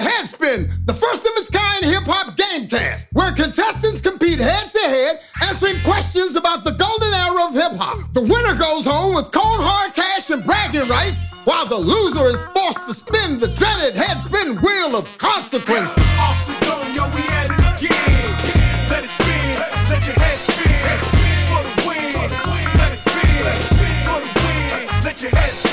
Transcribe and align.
Headspin, 0.00 0.86
the 0.86 0.94
first 0.94 1.24
of 1.24 1.32
its 1.36 1.50
kind 1.50 1.84
hip 1.84 2.04
hop 2.04 2.36
gamecast, 2.36 3.06
where 3.12 3.32
contestants 3.32 4.00
compete 4.00 4.38
head 4.38 4.70
to 4.70 4.78
head, 4.78 5.20
answering 5.42 5.80
questions 5.84 6.36
about 6.36 6.64
the 6.64 6.72
golden 6.72 7.12
era 7.12 7.44
of 7.46 7.54
hip 7.54 7.72
hop. 7.72 8.12
The 8.12 8.22
winner 8.22 8.54
goes 8.54 8.86
home 8.86 9.14
with 9.14 9.30
cold 9.32 9.60
hard 9.60 9.94
cash 9.94 10.30
and 10.30 10.44
bragging 10.44 10.88
rights, 10.88 11.18
while 11.44 11.66
the 11.66 11.76
loser 11.76 12.28
is 12.28 12.42
forced 12.54 12.86
to 12.86 12.94
spin 12.94 13.38
the 13.38 13.48
dreaded 13.48 13.94
headspin 13.94 14.60
wheel 14.62 14.96
of 14.96 15.06
consequences. 15.18 15.96
Off 16.18 16.36
yo, 16.94 17.04
we 17.14 17.22
at 17.36 17.50
it 17.50 17.86
again. 17.86 18.32
Let 18.90 19.04
it 19.04 19.10
spin, 19.10 19.56
let 19.90 20.02
your 20.06 20.16
head 20.16 20.38
spin. 20.44 20.98
For 21.50 21.62
the 21.62 21.88
win, 21.88 22.12
let 22.78 22.92
it 22.92 22.98
spin. 22.98 23.44
For 24.04 24.20
the 24.20 24.30
win, 24.44 25.04
let 25.04 25.22
your 25.22 25.30
head. 25.30 25.65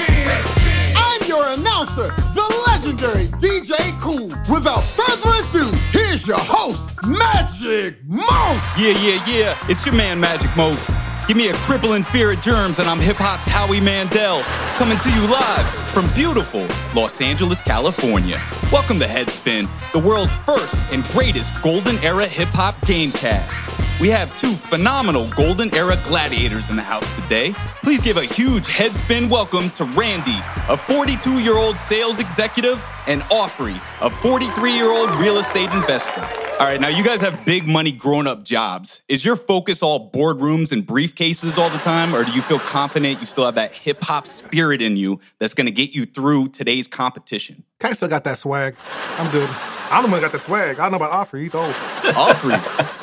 Announcer, 1.84 2.16
the 2.34 2.64
legendary 2.68 3.28
DJ 3.40 3.76
Cool. 4.00 4.28
Without 4.50 4.84
further 4.84 5.32
ado, 5.32 5.70
here's 5.92 6.26
your 6.26 6.40
host, 6.40 6.96
Magic 7.06 8.02
Mouse. 8.06 8.80
Yeah, 8.80 8.96
yeah, 9.04 9.22
yeah. 9.28 9.58
It's 9.68 9.86
your 9.86 9.94
man, 9.94 10.18
Magic 10.18 10.50
Most. 10.56 10.90
Give 11.28 11.36
me 11.36 11.50
a 11.50 11.54
crippling 11.56 12.04
fear 12.04 12.32
of 12.32 12.40
germs, 12.40 12.80
and 12.80 12.90
I'm 12.90 13.02
hip 13.02 13.18
hop's 13.18 13.46
Howie 13.46 13.82
Mandel, 13.82 14.44
coming 14.78 14.98
to 14.98 15.09
you 15.09 15.23
live 15.30 15.68
from 15.94 16.09
beautiful 16.14 16.66
Los 16.96 17.20
Angeles, 17.20 17.62
California. 17.62 18.42
Welcome 18.72 18.98
to 19.00 19.06
Headspin, 19.06 19.68
the 19.92 20.00
world's 20.00 20.38
first 20.38 20.80
and 20.94 21.04
greatest 21.09 21.62
golden 21.62 21.98
era 21.98 22.26
hip 22.26 22.50
hop 22.50 22.76
gamecast. 22.86 23.83
We 24.02 24.09
have 24.09 24.35
two 24.38 24.53
phenomenal 24.53 25.29
golden 25.29 25.73
era 25.73 25.97
gladiators 26.03 26.70
in 26.70 26.75
the 26.75 26.81
house 26.81 27.07
today. 27.15 27.53
Please 27.83 28.02
give 28.02 28.17
a 28.17 28.23
huge 28.23 28.67
headspin 28.67 29.29
welcome 29.29 29.69
to 29.71 29.85
Randy, 29.85 30.39
a 30.67 30.75
42 30.75 31.41
year 31.43 31.55
old 31.57 31.77
sales 31.77 32.19
executive, 32.19 32.83
and 33.08 33.22
Offrey, 33.23 33.80
a 34.02 34.09
43 34.09 34.73
year 34.73 34.89
old 34.91 35.16
real 35.19 35.38
estate 35.38 35.72
investor. 35.72 36.22
All 36.59 36.67
right, 36.67 36.81
now 36.81 36.88
you 36.88 37.03
guys 37.03 37.22
have 37.22 37.45
big 37.45 37.67
money 37.67 37.91
grown 37.91 38.25
up 38.25 38.44
jobs. 38.44 39.03
Is 39.08 39.23
your 39.23 39.35
focus 39.35 39.83
all 39.83 40.11
boardrooms 40.11 40.72
and 40.72 40.85
briefcases 40.85 41.57
all 41.57 41.69
the 41.69 41.78
time, 41.78 42.16
or 42.16 42.23
do 42.23 42.31
you 42.31 42.41
feel 42.41 42.59
confident 42.59 43.19
you 43.19 43.25
still 43.25 43.45
have 43.45 43.55
that 43.55 43.73
hip 43.73 44.00
hop 44.02 44.25
spirit 44.28 44.81
in 44.81 44.97
you 44.97 45.19
that's 45.39 45.53
gonna 45.53 45.72
get 45.72 45.94
you 45.94 46.05
through 46.05 46.50
today's 46.50 46.88
competition? 46.88 47.63
Kind 47.80 47.91
of 47.91 47.97
still 47.97 48.09
got 48.09 48.23
that 48.23 48.38
swag. 48.38 48.75
I'm 49.17 49.31
good. 49.31 49.50
I'm 49.91 50.03
the 50.03 50.09
one 50.09 50.22
that 50.22 50.28
got 50.28 50.31
that 50.31 50.41
swag. 50.41 50.80
I 50.80 50.89
don't 50.89 51.00
know 51.00 51.05
about 51.05 51.11
Offrey. 51.28 51.41
He's 51.41 51.53
old. 51.55 51.73
Offrey. 51.73 53.00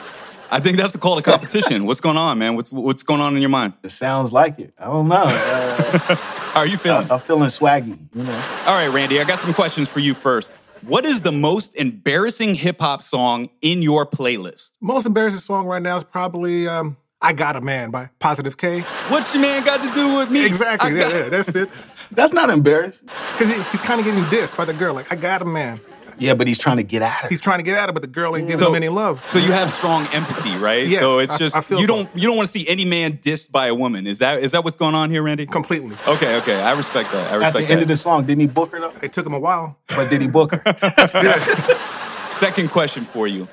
I 0.53 0.59
think 0.61 0.77
that's 0.77 0.93
the 0.93 0.99
call 0.99 1.17
to 1.17 1.23
competition. 1.23 1.85
What's 1.87 2.01
going 2.01 2.17
on, 2.17 2.39
man? 2.39 2.57
What's 2.57 2.73
what's 2.73 3.03
going 3.03 3.21
on 3.21 3.35
in 3.37 3.41
your 3.43 3.51
mind? 3.51 3.75
It 3.83 3.91
sounds 3.91 4.33
like 4.33 4.59
it. 4.59 4.75
I 4.79 4.85
don't 4.85 5.09
know. 5.09 5.25
Uh, 5.27 5.99
How 6.51 6.61
are 6.61 6.67
you 6.67 6.77
feeling? 6.77 7.11
I'm 7.11 7.21
feeling 7.21 7.49
swaggy, 7.49 7.97
you 8.15 8.23
know. 8.25 8.35
All 8.67 8.75
right, 8.85 8.89
Randy, 8.93 9.21
I 9.21 9.25
got 9.25 9.39
some 9.39 9.55
questions 9.55 9.89
for 9.91 10.01
you 10.01 10.15
first. 10.15 10.53
What 10.83 11.05
is 11.05 11.21
the 11.21 11.31
most 11.31 11.77
embarrassing 11.77 12.55
hip 12.57 12.81
hop 12.81 13.03
song 13.03 13.51
in 13.63 13.83
your 13.83 14.05
playlist? 14.07 14.73
Most 14.81 15.07
embarrassing 15.07 15.41
song 15.41 15.67
right 15.67 15.81
now 15.83 15.97
is 15.97 16.03
probably 16.05 16.67
um, 16.67 16.97
"I 17.23 17.33
Got 17.35 17.55
a 17.57 17.61
Man" 17.61 17.91
by 17.91 18.11
Positive 18.19 18.57
K. 18.57 18.81
What's 19.09 19.33
your 19.35 19.43
man 19.43 19.63
got 19.65 19.83
to 19.87 19.93
do 19.95 20.17
with 20.17 20.31
me? 20.31 20.45
Exactly. 20.45 20.91
I 20.91 20.95
Yeah, 20.95 21.03
got- 21.03 21.13
yeah, 21.13 21.29
that's 21.29 21.55
it. 21.55 21.69
That's 22.13 22.33
not 22.33 22.51
embarrassing. 22.51 23.09
Because 23.33 23.49
he, 23.55 23.63
he's 23.71 23.81
kind 23.83 24.01
of 24.01 24.05
getting 24.07 24.25
dissed 24.25 24.57
by 24.57 24.65
the 24.65 24.73
girl. 24.75 24.95
Like, 24.95 25.13
I 25.13 25.17
got 25.17 25.43
a 25.43 25.45
man. 25.45 25.81
Yeah, 26.21 26.35
but 26.35 26.47
he's 26.47 26.59
trying 26.59 26.77
to 26.77 26.83
get 26.83 27.03
at 27.03 27.11
her. 27.23 27.29
He's 27.29 27.41
trying 27.41 27.59
to 27.59 27.63
get 27.65 27.77
at 27.77 27.89
her, 27.89 27.93
but 27.93 28.03
the 28.03 28.09
girl 28.09 28.37
ain't 28.37 28.47
giving 28.47 28.59
So- 28.59 28.69
him 28.69 28.75
any 28.77 28.89
love. 28.89 29.27
So 29.27 29.39
you 29.39 29.53
have 29.53 29.71
strong 29.71 30.07
empathy, 30.13 30.55
right? 30.57 30.87
Yes, 30.87 31.01
so 31.01 31.19
it's 31.19 31.35
I- 31.35 31.39
just 31.39 31.57
I 31.57 31.61
feel 31.63 31.81
you 31.81 31.87
don't 31.87 32.09
you 32.15 32.29
don't 32.29 32.37
want 32.37 32.49
to 32.49 32.53
see 32.59 32.69
any 32.69 32.85
man 32.85 33.19
dissed 33.19 33.51
by 33.51 33.67
a 33.69 33.75
woman. 33.75 34.07
Is 34.07 34.19
that 34.21 34.39
is 34.41 34.53
that 34.53 34.63
what's 34.63 34.77
going 34.77 34.95
on 34.95 35.11
here, 35.11 35.23
Randy? 35.23 35.47
Completely. 35.47 35.97
Okay, 36.07 36.37
okay. 36.37 36.61
I 36.61 36.73
respect 36.75 37.11
that. 37.13 37.33
I 37.33 37.35
respect 37.35 37.35
At 37.35 37.39
respect 37.39 37.55
the 37.55 37.61
that. 37.67 37.73
end 37.73 37.83
of 37.83 37.89
the 37.89 37.97
song, 37.97 38.27
didn't 38.27 38.41
he 38.43 38.47
book 38.47 38.73
her 38.73 38.81
though? 38.81 38.93
It 39.03 39.13
took 39.13 39.27
him 39.27 39.33
a 39.35 39.41
while. 39.41 39.79
But 39.89 40.09
did 40.11 40.21
he 40.21 40.29
book 40.29 40.53
her? 40.55 40.63
Second 42.31 42.71
question 42.71 43.05
for 43.05 43.27
you. 43.27 43.49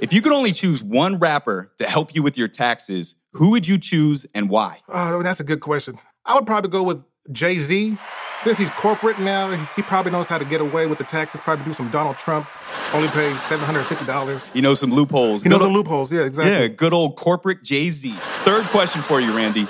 If 0.00 0.12
you 0.12 0.20
could 0.22 0.32
only 0.32 0.52
choose 0.52 0.82
one 0.82 1.18
rapper 1.18 1.72
to 1.78 1.84
help 1.84 2.14
you 2.14 2.22
with 2.22 2.36
your 2.38 2.48
taxes, 2.48 3.14
who 3.34 3.50
would 3.52 3.68
you 3.68 3.78
choose 3.78 4.26
and 4.34 4.48
why? 4.48 4.78
Oh, 4.88 5.22
that's 5.22 5.38
a 5.40 5.44
good 5.44 5.60
question. 5.60 5.96
I 6.24 6.34
would 6.34 6.46
probably 6.46 6.70
go 6.70 6.82
with 6.82 7.04
Jay 7.30 7.58
Z. 7.58 7.96
Since 8.40 8.58
he's 8.58 8.70
corporate 8.70 9.20
now, 9.20 9.50
he 9.76 9.82
probably 9.82 10.10
knows 10.10 10.26
how 10.28 10.36
to 10.36 10.44
get 10.44 10.60
away 10.60 10.86
with 10.86 10.98
the 10.98 11.04
taxes. 11.04 11.40
Probably 11.40 11.64
do 11.64 11.72
some 11.72 11.90
Donald 11.90 12.18
Trump. 12.18 12.48
Only 12.92 13.08
pay 13.08 13.36
seven 13.36 13.64
hundred 13.64 13.84
fifty 13.84 14.04
dollars. 14.04 14.50
You 14.52 14.62
know 14.62 14.74
some 14.74 14.90
loopholes. 14.90 15.42
He 15.42 15.48
knows 15.48 15.60
Good 15.60 15.68
the 15.68 15.72
loopholes. 15.72 16.12
Yeah, 16.12 16.22
exactly. 16.22 16.52
Yeah, 16.52 16.68
good 16.68 16.92
old 16.92 17.16
corporate 17.16 17.62
Jay 17.62 17.90
Z. 17.90 18.12
Third 18.44 18.64
question 18.66 19.02
for 19.02 19.20
you, 19.20 19.34
Randy. 19.34 19.66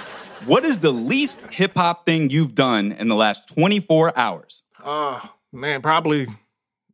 What 0.46 0.64
is 0.64 0.80
the 0.80 0.90
least 0.90 1.42
hip 1.52 1.72
hop 1.76 2.04
thing 2.06 2.30
you've 2.30 2.54
done 2.54 2.92
in 2.92 3.08
the 3.08 3.14
last 3.14 3.54
24 3.54 4.18
hours? 4.18 4.62
Oh 4.84 5.34
man, 5.52 5.82
probably 5.82 6.26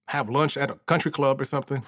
have 0.08 0.28
lunch 0.28 0.56
at 0.56 0.70
a 0.70 0.74
country 0.86 1.10
club 1.10 1.40
or 1.40 1.44
something. 1.44 1.82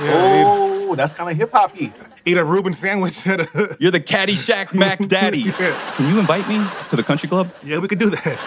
Yeah, 0.00 0.44
oh, 0.46 0.94
that's 0.94 1.12
kind 1.12 1.30
of 1.30 1.36
hip 1.36 1.52
hoppy. 1.52 1.92
Eat, 2.26 2.32
eat 2.32 2.38
a 2.38 2.44
Reuben 2.44 2.72
sandwich 2.72 3.26
at 3.26 3.40
a. 3.40 3.76
You're 3.80 3.92
the 3.92 4.00
Caddyshack 4.00 4.74
Mac 4.74 4.98
Daddy. 5.08 5.38
Yeah. 5.40 5.94
Can 5.94 6.08
you 6.12 6.18
invite 6.18 6.48
me 6.48 6.64
to 6.88 6.96
the 6.96 7.02
country 7.02 7.28
club? 7.28 7.52
Yeah, 7.62 7.78
we 7.78 7.88
could 7.88 7.98
do 7.98 8.10
that. 8.10 8.38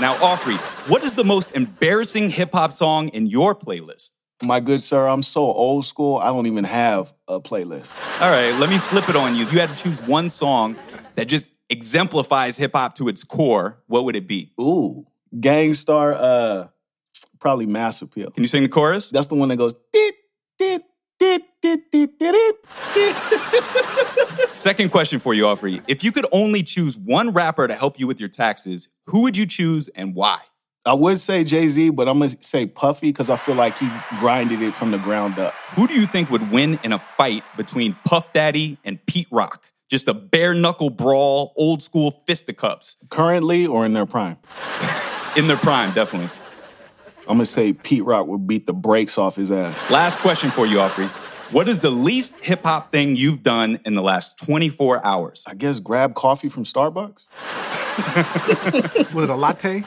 Now, 0.00 0.14
Offrey, 0.16 0.56
what 0.88 1.02
is 1.04 1.14
the 1.14 1.24
most 1.24 1.56
embarrassing 1.56 2.30
hip 2.30 2.52
hop 2.52 2.72
song 2.72 3.08
in 3.08 3.26
your 3.26 3.54
playlist? 3.54 4.12
My 4.44 4.60
good 4.60 4.80
sir, 4.80 5.08
I'm 5.08 5.24
so 5.24 5.40
old 5.40 5.84
school. 5.84 6.18
I 6.18 6.26
don't 6.26 6.46
even 6.46 6.62
have 6.64 7.12
a 7.26 7.40
playlist. 7.40 7.92
All 8.20 8.30
right, 8.30 8.54
let 8.60 8.70
me 8.70 8.78
flip 8.78 9.08
it 9.08 9.16
on 9.16 9.34
you. 9.34 9.42
If 9.42 9.52
you 9.52 9.58
had 9.58 9.76
to 9.76 9.82
choose 9.82 10.00
one 10.00 10.30
song 10.30 10.76
that 11.16 11.26
just 11.26 11.50
exemplifies 11.68 12.56
hip 12.56 12.70
hop 12.74 12.94
to 12.96 13.08
its 13.08 13.24
core, 13.24 13.82
what 13.88 14.04
would 14.04 14.14
it 14.14 14.28
be? 14.28 14.52
Ooh, 14.60 15.06
Gang 15.40 15.74
Starr, 15.74 16.12
uh, 16.12 16.68
probably 17.40 17.66
Mass 17.66 18.00
Appeal. 18.00 18.30
Can 18.30 18.44
you 18.44 18.48
sing 18.48 18.62
the 18.62 18.68
chorus? 18.68 19.10
That's 19.10 19.26
the 19.26 19.34
one 19.34 19.48
that 19.48 19.56
goes. 19.56 19.74
"Dit, 19.92 20.14
dit, 20.56 20.82
dit, 21.18 21.42
dit, 21.60 21.80
dit, 21.90 22.18
dit, 22.18 22.18
dit." 22.20 22.54
Second 24.68 24.90
question 24.90 25.18
for 25.18 25.32
you, 25.32 25.44
Offrey. 25.44 25.82
If 25.88 26.04
you 26.04 26.12
could 26.12 26.26
only 26.30 26.62
choose 26.62 26.98
one 26.98 27.30
rapper 27.30 27.66
to 27.66 27.74
help 27.74 27.98
you 27.98 28.06
with 28.06 28.20
your 28.20 28.28
taxes, 28.28 28.90
who 29.06 29.22
would 29.22 29.34
you 29.34 29.46
choose 29.46 29.88
and 29.88 30.14
why? 30.14 30.40
I 30.84 30.92
would 30.92 31.18
say 31.18 31.42
Jay 31.42 31.68
Z, 31.68 31.88
but 31.88 32.06
I'm 32.06 32.18
gonna 32.18 32.34
say 32.42 32.66
Puffy 32.66 33.08
because 33.08 33.30
I 33.30 33.36
feel 33.36 33.54
like 33.54 33.78
he 33.78 33.88
grinded 34.18 34.60
it 34.60 34.74
from 34.74 34.90
the 34.90 34.98
ground 34.98 35.38
up. 35.38 35.54
Who 35.74 35.86
do 35.86 35.98
you 35.98 36.04
think 36.04 36.28
would 36.28 36.50
win 36.50 36.78
in 36.84 36.92
a 36.92 36.98
fight 37.16 37.44
between 37.56 37.96
Puff 38.04 38.30
Daddy 38.34 38.76
and 38.84 38.98
Pete 39.06 39.28
Rock? 39.30 39.64
Just 39.88 40.06
a 40.06 40.12
bare 40.12 40.52
knuckle 40.52 40.90
brawl, 40.90 41.54
old 41.56 41.82
school 41.82 42.22
fisticuffs 42.26 42.98
Currently 43.08 43.66
or 43.66 43.86
in 43.86 43.94
their 43.94 44.04
prime, 44.04 44.36
in 45.34 45.46
their 45.46 45.56
prime, 45.56 45.94
definitely. 45.94 46.28
I'm 47.20 47.36
gonna 47.36 47.46
say 47.46 47.72
Pete 47.72 48.04
Rock 48.04 48.26
would 48.26 48.46
beat 48.46 48.66
the 48.66 48.74
brakes 48.74 49.16
off 49.16 49.36
his 49.36 49.50
ass. 49.50 49.90
Last 49.90 50.18
question 50.18 50.50
for 50.50 50.66
you, 50.66 50.76
Offrey. 50.76 51.10
What 51.50 51.66
is 51.66 51.80
the 51.80 51.90
least 51.90 52.44
hip 52.44 52.60
hop 52.62 52.92
thing 52.92 53.16
you've 53.16 53.42
done 53.42 53.80
in 53.86 53.94
the 53.94 54.02
last 54.02 54.36
24 54.44 55.02
hours? 55.02 55.46
I 55.48 55.54
guess 55.54 55.80
grab 55.80 56.12
coffee 56.14 56.50
from 56.50 56.64
Starbucks. 56.64 57.26
Was 59.14 59.24
it 59.24 59.30
a 59.30 59.34
latte? 59.34 59.82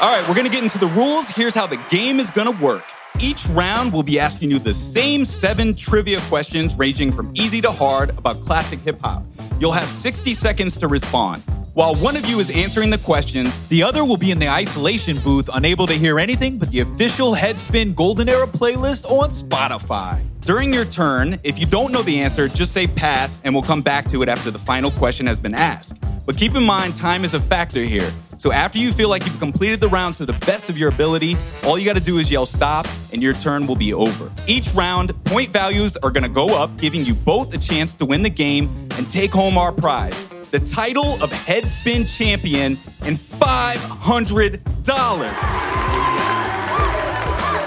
All 0.00 0.10
right, 0.10 0.24
we're 0.28 0.34
gonna 0.34 0.48
get 0.48 0.64
into 0.64 0.78
the 0.78 0.88
rules. 0.88 1.28
Here's 1.28 1.54
how 1.54 1.68
the 1.68 1.80
game 1.88 2.18
is 2.18 2.30
gonna 2.30 2.50
work. 2.60 2.82
Each 3.20 3.46
round, 3.50 3.92
we'll 3.92 4.02
be 4.02 4.18
asking 4.18 4.50
you 4.50 4.58
the 4.58 4.74
same 4.74 5.24
seven 5.24 5.72
trivia 5.72 6.20
questions, 6.22 6.76
ranging 6.76 7.12
from 7.12 7.30
easy 7.36 7.60
to 7.60 7.70
hard, 7.70 8.18
about 8.18 8.40
classic 8.40 8.80
hip 8.80 8.98
hop. 9.00 9.22
You'll 9.60 9.70
have 9.70 9.88
60 9.88 10.34
seconds 10.34 10.76
to 10.78 10.88
respond. 10.88 11.44
While 11.74 11.94
one 11.94 12.16
of 12.16 12.26
you 12.26 12.40
is 12.40 12.50
answering 12.50 12.90
the 12.90 12.98
questions, 12.98 13.60
the 13.68 13.84
other 13.84 14.04
will 14.04 14.16
be 14.16 14.32
in 14.32 14.40
the 14.40 14.48
isolation 14.48 15.18
booth, 15.18 15.48
unable 15.54 15.86
to 15.86 15.94
hear 15.94 16.18
anything 16.18 16.58
but 16.58 16.72
the 16.72 16.80
official 16.80 17.36
Headspin 17.36 17.94
Golden 17.94 18.28
Era 18.28 18.48
playlist 18.48 19.08
on 19.12 19.30
Spotify. 19.30 20.26
During 20.46 20.72
your 20.72 20.84
turn, 20.84 21.40
if 21.42 21.58
you 21.58 21.66
don't 21.66 21.90
know 21.90 22.02
the 22.02 22.20
answer, 22.20 22.46
just 22.46 22.72
say 22.72 22.86
pass 22.86 23.40
and 23.42 23.52
we'll 23.52 23.64
come 23.64 23.82
back 23.82 24.06
to 24.10 24.22
it 24.22 24.28
after 24.28 24.52
the 24.52 24.60
final 24.60 24.92
question 24.92 25.26
has 25.26 25.40
been 25.40 25.54
asked. 25.54 26.00
But 26.24 26.36
keep 26.36 26.54
in 26.54 26.62
mind, 26.62 26.94
time 26.94 27.24
is 27.24 27.34
a 27.34 27.40
factor 27.40 27.80
here. 27.80 28.12
So 28.36 28.52
after 28.52 28.78
you 28.78 28.92
feel 28.92 29.10
like 29.10 29.26
you've 29.26 29.40
completed 29.40 29.80
the 29.80 29.88
round 29.88 30.14
to 30.16 30.24
the 30.24 30.34
best 30.34 30.70
of 30.70 30.78
your 30.78 30.88
ability, 30.88 31.36
all 31.64 31.76
you 31.76 31.84
gotta 31.84 31.98
do 31.98 32.18
is 32.18 32.30
yell 32.30 32.46
stop 32.46 32.86
and 33.12 33.20
your 33.20 33.32
turn 33.32 33.66
will 33.66 33.74
be 33.74 33.92
over. 33.92 34.30
Each 34.46 34.72
round, 34.72 35.20
point 35.24 35.48
values 35.48 35.96
are 35.96 36.12
gonna 36.12 36.28
go 36.28 36.56
up, 36.56 36.78
giving 36.78 37.04
you 37.04 37.14
both 37.14 37.52
a 37.52 37.58
chance 37.58 37.96
to 37.96 38.06
win 38.06 38.22
the 38.22 38.30
game 38.30 38.70
and 38.92 39.10
take 39.10 39.32
home 39.32 39.58
our 39.58 39.72
prize 39.72 40.22
the 40.52 40.60
title 40.60 41.14
of 41.24 41.30
Headspin 41.30 42.06
Champion 42.16 42.78
and 43.02 43.18
$500. 43.18 46.15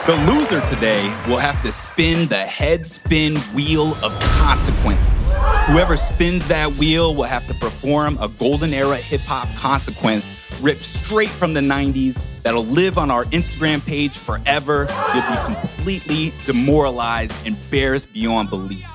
The 0.10 0.16
loser 0.26 0.60
today 0.62 1.04
will 1.28 1.38
have 1.38 1.62
to 1.62 1.72
spin 1.72 2.28
the 2.30 2.36
head 2.36 2.88
spin 2.88 3.36
wheel 3.54 3.94
of 4.04 4.20
consequences. 4.40 5.36
Whoever 5.68 5.98
spins 5.98 6.48
that 6.48 6.72
wheel 6.80 7.14
will 7.14 7.26
have 7.26 7.46
to 7.46 7.54
perform 7.54 8.18
a 8.20 8.28
golden 8.28 8.74
era 8.74 8.96
hip 8.96 9.22
hop 9.22 9.48
consequence 9.56 10.52
ripped 10.62 10.82
straight 10.82 11.30
from 11.30 11.54
the 11.54 11.62
90s 11.62 12.20
that'll 12.42 12.66
live 12.66 12.98
on 12.98 13.12
our 13.12 13.26
Instagram 13.26 13.86
page 13.86 14.18
forever. 14.18 14.88
You'll 15.14 15.30
be 15.30 15.44
completely 15.46 16.34
demoralized, 16.48 17.36
embarrassed 17.46 18.12
beyond 18.12 18.50
belief. 18.50 18.88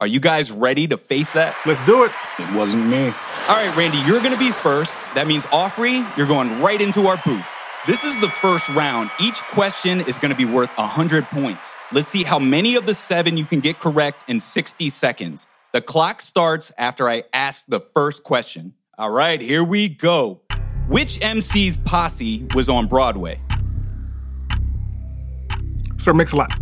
Are 0.00 0.06
you 0.06 0.20
guys 0.20 0.50
ready 0.50 0.86
to 0.86 0.96
face 0.96 1.32
that? 1.32 1.54
Let's 1.66 1.82
do 1.82 2.04
it. 2.04 2.12
It 2.38 2.50
wasn't 2.54 2.86
me. 2.86 3.08
All 3.48 3.66
right, 3.66 3.74
Randy, 3.76 3.98
you're 4.06 4.22
gonna 4.22 4.38
be 4.38 4.52
first. 4.52 5.02
That 5.16 5.26
means 5.26 5.44
Offrey, 5.48 6.00
you're 6.16 6.26
going 6.26 6.62
right 6.62 6.80
into 6.80 7.08
our 7.08 7.20
booth. 7.26 7.44
This 7.86 8.02
is 8.02 8.20
the 8.20 8.28
first 8.28 8.68
round. 8.70 9.12
Each 9.20 9.40
question 9.42 10.00
is 10.00 10.18
going 10.18 10.32
to 10.32 10.36
be 10.36 10.44
worth 10.44 10.76
100 10.76 11.24
points. 11.26 11.76
Let's 11.92 12.08
see 12.08 12.24
how 12.24 12.40
many 12.40 12.74
of 12.74 12.84
the 12.84 12.94
seven 12.94 13.36
you 13.36 13.44
can 13.44 13.60
get 13.60 13.78
correct 13.78 14.28
in 14.28 14.40
60 14.40 14.90
seconds. 14.90 15.46
The 15.72 15.80
clock 15.80 16.20
starts 16.20 16.72
after 16.76 17.08
I 17.08 17.22
ask 17.32 17.66
the 17.66 17.78
first 17.78 18.24
question. 18.24 18.74
All 18.98 19.12
right, 19.12 19.40
here 19.40 19.62
we 19.62 19.88
go. 19.88 20.40
Which 20.88 21.20
MC's 21.20 21.78
posse 21.78 22.48
was 22.56 22.68
on 22.68 22.88
Broadway? 22.88 23.40
Sir 25.96 26.12
Mix-a-Lot. 26.12 26.58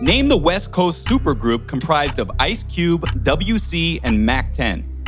Name 0.00 0.28
the 0.28 0.36
West 0.36 0.72
Coast 0.72 1.06
supergroup 1.06 1.68
comprised 1.68 2.18
of 2.18 2.28
Ice 2.40 2.64
Cube, 2.64 3.02
WC, 3.22 4.00
and 4.02 4.26
Mac 4.26 4.52
10. 4.52 5.04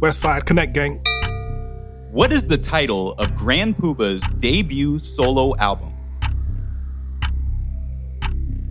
West 0.00 0.18
Side 0.18 0.46
Connect 0.46 0.72
Gang. 0.72 1.00
What 2.18 2.32
is 2.32 2.44
the 2.44 2.58
title 2.58 3.12
of 3.12 3.36
Grand 3.36 3.76
Puba's 3.76 4.28
debut 4.40 4.98
solo 4.98 5.54
album? 5.58 5.94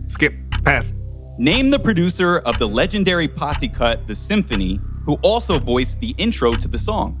Skip. 0.06 0.34
Pass. 0.66 0.92
Name 1.38 1.70
the 1.70 1.78
producer 1.78 2.40
of 2.40 2.58
the 2.58 2.68
legendary 2.68 3.26
posse 3.26 3.68
cut 3.68 4.06
The 4.06 4.14
Symphony, 4.14 4.78
who 5.06 5.14
also 5.22 5.58
voiced 5.58 5.98
the 6.00 6.14
intro 6.18 6.56
to 6.56 6.68
the 6.68 6.76
song. 6.76 7.16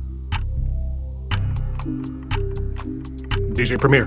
DJ 3.54 3.80
Premier. 3.80 4.04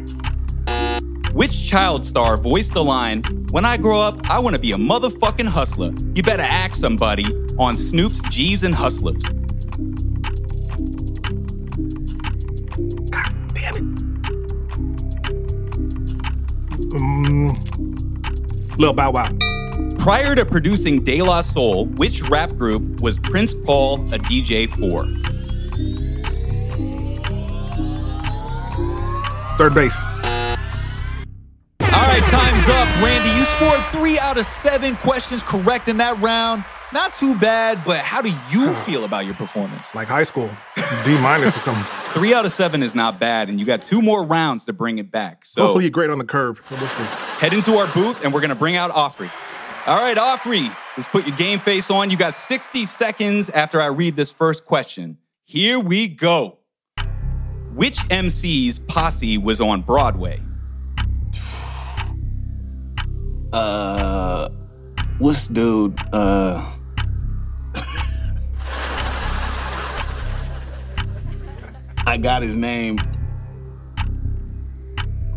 Which 1.33 1.67
child 1.67 2.05
star 2.05 2.37
voiced 2.37 2.75
the 2.75 2.83
line, 2.83 3.23
When 3.49 3.65
I 3.65 3.77
grow 3.77 3.99
up, 3.99 4.29
I 4.29 4.37
want 4.37 4.55
to 4.55 4.61
be 4.61 4.73
a 4.73 4.77
motherfucking 4.77 5.47
hustler? 5.47 5.91
You 6.13 6.21
better 6.21 6.43
ask 6.43 6.75
somebody 6.75 7.25
on 7.57 7.75
Snoop's 7.75 8.21
G's 8.29 8.63
and 8.63 8.75
Hustlers. 8.75 9.25
Um, 16.93 17.57
Lil 18.77 18.93
Bow 18.93 19.11
Wow. 19.11 19.29
Prior 19.97 20.35
to 20.35 20.45
producing 20.45 21.03
De 21.03 21.21
La 21.21 21.41
Soul, 21.41 21.85
which 21.85 22.23
rap 22.23 22.51
group 22.55 23.01
was 23.01 23.19
Prince 23.19 23.53
Paul 23.53 24.01
a 24.13 24.17
DJ 24.17 24.67
for? 24.67 25.05
3rd 29.57 29.75
Bass. 29.75 30.03
All 31.93 32.07
right, 32.07 32.23
time's 32.23 32.67
up. 32.69 33.03
Randy, 33.03 33.29
you 33.37 33.45
scored 33.45 33.83
three 33.91 34.17
out 34.17 34.37
of 34.37 34.45
seven 34.45 34.95
questions 34.95 35.43
correct 35.43 35.87
in 35.87 35.97
that 35.97 36.19
round. 36.19 36.63
Not 36.93 37.13
too 37.13 37.35
bad, 37.35 37.83
but 37.85 37.99
how 37.99 38.21
do 38.21 38.31
you 38.49 38.73
feel 38.73 39.05
about 39.05 39.25
your 39.25 39.35
performance? 39.35 39.93
Like 39.93 40.07
high 40.07 40.23
school. 40.23 40.49
D 41.05 41.19
minus 41.21 41.55
or 41.55 41.59
something. 41.59 41.85
Three 42.13 42.33
out 42.33 42.45
of 42.45 42.51
seven 42.51 42.83
is 42.83 42.93
not 42.93 43.19
bad, 43.19 43.49
and 43.49 43.59
you 43.59 43.65
got 43.65 43.81
two 43.81 44.01
more 44.01 44.25
rounds 44.25 44.65
to 44.65 44.73
bring 44.73 44.97
it 44.97 45.11
back. 45.11 45.45
So 45.45 45.63
Hopefully 45.63 45.85
you're 45.85 45.91
great 45.91 46.09
on 46.09 46.17
the 46.17 46.25
curve. 46.25 46.61
We'll 46.69 46.79
see. 46.81 47.03
head 47.03 47.53
into 47.53 47.73
our 47.73 47.87
booth, 47.93 48.23
and 48.23 48.33
we're 48.33 48.41
gonna 48.41 48.55
bring 48.55 48.75
out 48.75 48.91
Offrey. 48.91 49.31
All 49.87 49.99
right, 49.99 50.17
Offrey, 50.17 50.75
let's 50.97 51.07
put 51.07 51.25
your 51.25 51.35
game 51.37 51.59
face 51.59 51.89
on. 51.89 52.09
You 52.11 52.17
got 52.17 52.33
60 52.35 52.85
seconds 52.85 53.49
after 53.49 53.81
I 53.81 53.87
read 53.87 54.15
this 54.15 54.31
first 54.31 54.65
question. 54.65 55.17
Here 55.45 55.79
we 55.79 56.07
go. 56.07 56.59
Which 57.73 57.97
MC's 58.11 58.79
posse 58.79 59.37
was 59.37 59.59
on 59.61 59.81
Broadway? 59.81 60.43
Uh, 63.53 64.49
what's 65.17 65.47
dude? 65.47 65.97
Uh, 66.13 66.69
I 72.05 72.17
got 72.17 72.41
his 72.41 72.55
name. 72.55 72.97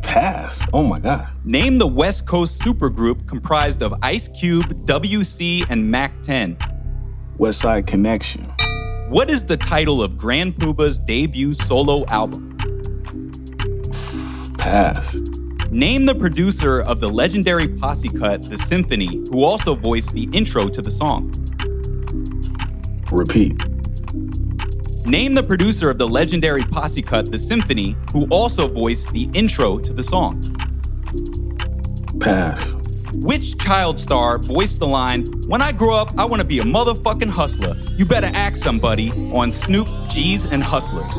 Pass. 0.03 0.65
Oh 0.73 0.83
my 0.83 1.01
god. 1.01 1.29
Name 1.45 1.79
the 1.79 1.87
West 1.87 2.27
Coast 2.27 2.63
supergroup 2.63 3.27
comprised 3.27 3.83
of 3.83 3.95
Ice 4.03 4.29
Cube, 4.29 4.87
WC, 4.87 5.69
and 5.71 5.91
Mac 5.91 6.23
10. 6.23 6.57
West 7.39 7.61
Side 7.61 7.87
Connection. 7.87 8.45
What 9.09 9.31
is 9.31 9.45
the 9.45 9.57
title 9.57 10.03
of 10.03 10.17
Grand 10.17 10.57
Puba's 10.57 10.99
debut 11.01 11.53
solo 11.55 12.05
album? 12.07 12.57
Pass. 14.57 15.15
Name 15.71 16.07
the 16.07 16.15
producer 16.15 16.81
of 16.83 17.01
the 17.01 17.09
legendary 17.09 17.67
posse 17.67 18.09
cut, 18.09 18.49
The 18.49 18.57
Symphony, 18.57 19.25
who 19.31 19.43
also 19.43 19.75
voiced 19.75 20.13
the 20.15 20.29
intro 20.33 20.69
to 20.69 20.81
the 20.81 20.91
song. 20.91 21.33
Repeat. 23.11 23.64
Name 25.07 25.35
the 25.35 25.43
producer 25.43 25.91
of 25.91 25.99
the 25.99 26.09
legendary 26.09 26.65
posse 26.65 27.03
cut, 27.03 27.31
The 27.31 27.39
Symphony, 27.39 27.95
who 28.11 28.27
also 28.31 28.69
voiced 28.69 29.13
the 29.13 29.29
intro 29.35 29.79
to 29.79 29.93
the 29.93 30.03
song. 30.03 30.41
Pass. 32.19 32.75
Which 33.13 33.59
child 33.59 34.01
star 34.01 34.39
voiced 34.39 34.81
the 34.81 34.87
line, 34.87 35.27
When 35.47 35.61
I 35.61 35.73
grow 35.73 35.95
up, 35.95 36.19
I 36.19 36.25
want 36.25 36.41
to 36.41 36.49
be 36.49 36.59
a 36.61 36.63
motherfucking 36.63 37.29
hustler? 37.29 37.77
You 37.99 38.07
better 38.07 38.31
ask 38.33 38.57
somebody 38.57 39.11
on 39.31 39.53
Snoop's 39.53 40.01
G's 40.13 40.51
and 40.51 40.63
Hustlers. 40.63 41.19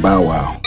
Bow 0.00 0.22
Wow. 0.22 0.60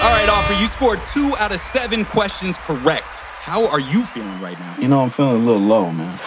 All 0.00 0.14
right, 0.14 0.28
Offer, 0.30 0.54
you 0.54 0.66
scored 0.66 1.04
two 1.04 1.34
out 1.40 1.52
of 1.52 1.60
seven 1.60 2.06
questions 2.06 2.56
correct. 2.56 3.16
How 3.16 3.68
are 3.68 3.80
you 3.80 4.02
feeling 4.04 4.40
right 4.40 4.58
now? 4.58 4.76
You 4.80 4.88
know, 4.88 5.02
I'm 5.02 5.10
feeling 5.10 5.42
a 5.42 5.44
little 5.44 5.60
low, 5.60 5.90
man. 5.92 6.18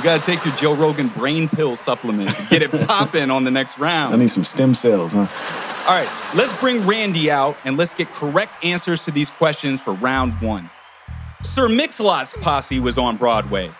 You 0.00 0.04
gotta 0.04 0.22
take 0.22 0.42
your 0.46 0.54
Joe 0.54 0.74
Rogan 0.74 1.08
brain 1.08 1.46
pill 1.46 1.76
supplements 1.76 2.40
and 2.40 2.48
get 2.48 2.62
it 2.62 2.70
popping 2.88 3.30
on 3.30 3.44
the 3.44 3.50
next 3.50 3.78
round. 3.78 4.14
I 4.14 4.16
need 4.16 4.30
some 4.30 4.44
stem 4.44 4.72
cells, 4.72 5.12
huh? 5.12 5.26
All 5.86 5.94
right, 5.94 6.08
let's 6.34 6.54
bring 6.54 6.86
Randy 6.86 7.30
out 7.30 7.58
and 7.66 7.76
let's 7.76 7.92
get 7.92 8.10
correct 8.10 8.64
answers 8.64 9.04
to 9.04 9.10
these 9.10 9.30
questions 9.30 9.82
for 9.82 9.92
round 9.92 10.40
one. 10.40 10.70
Sir 11.42 11.68
Mix-a-Lot's 11.68 12.32
posse 12.40 12.80
was 12.80 12.96
on 12.96 13.18
Broadway. 13.18 13.72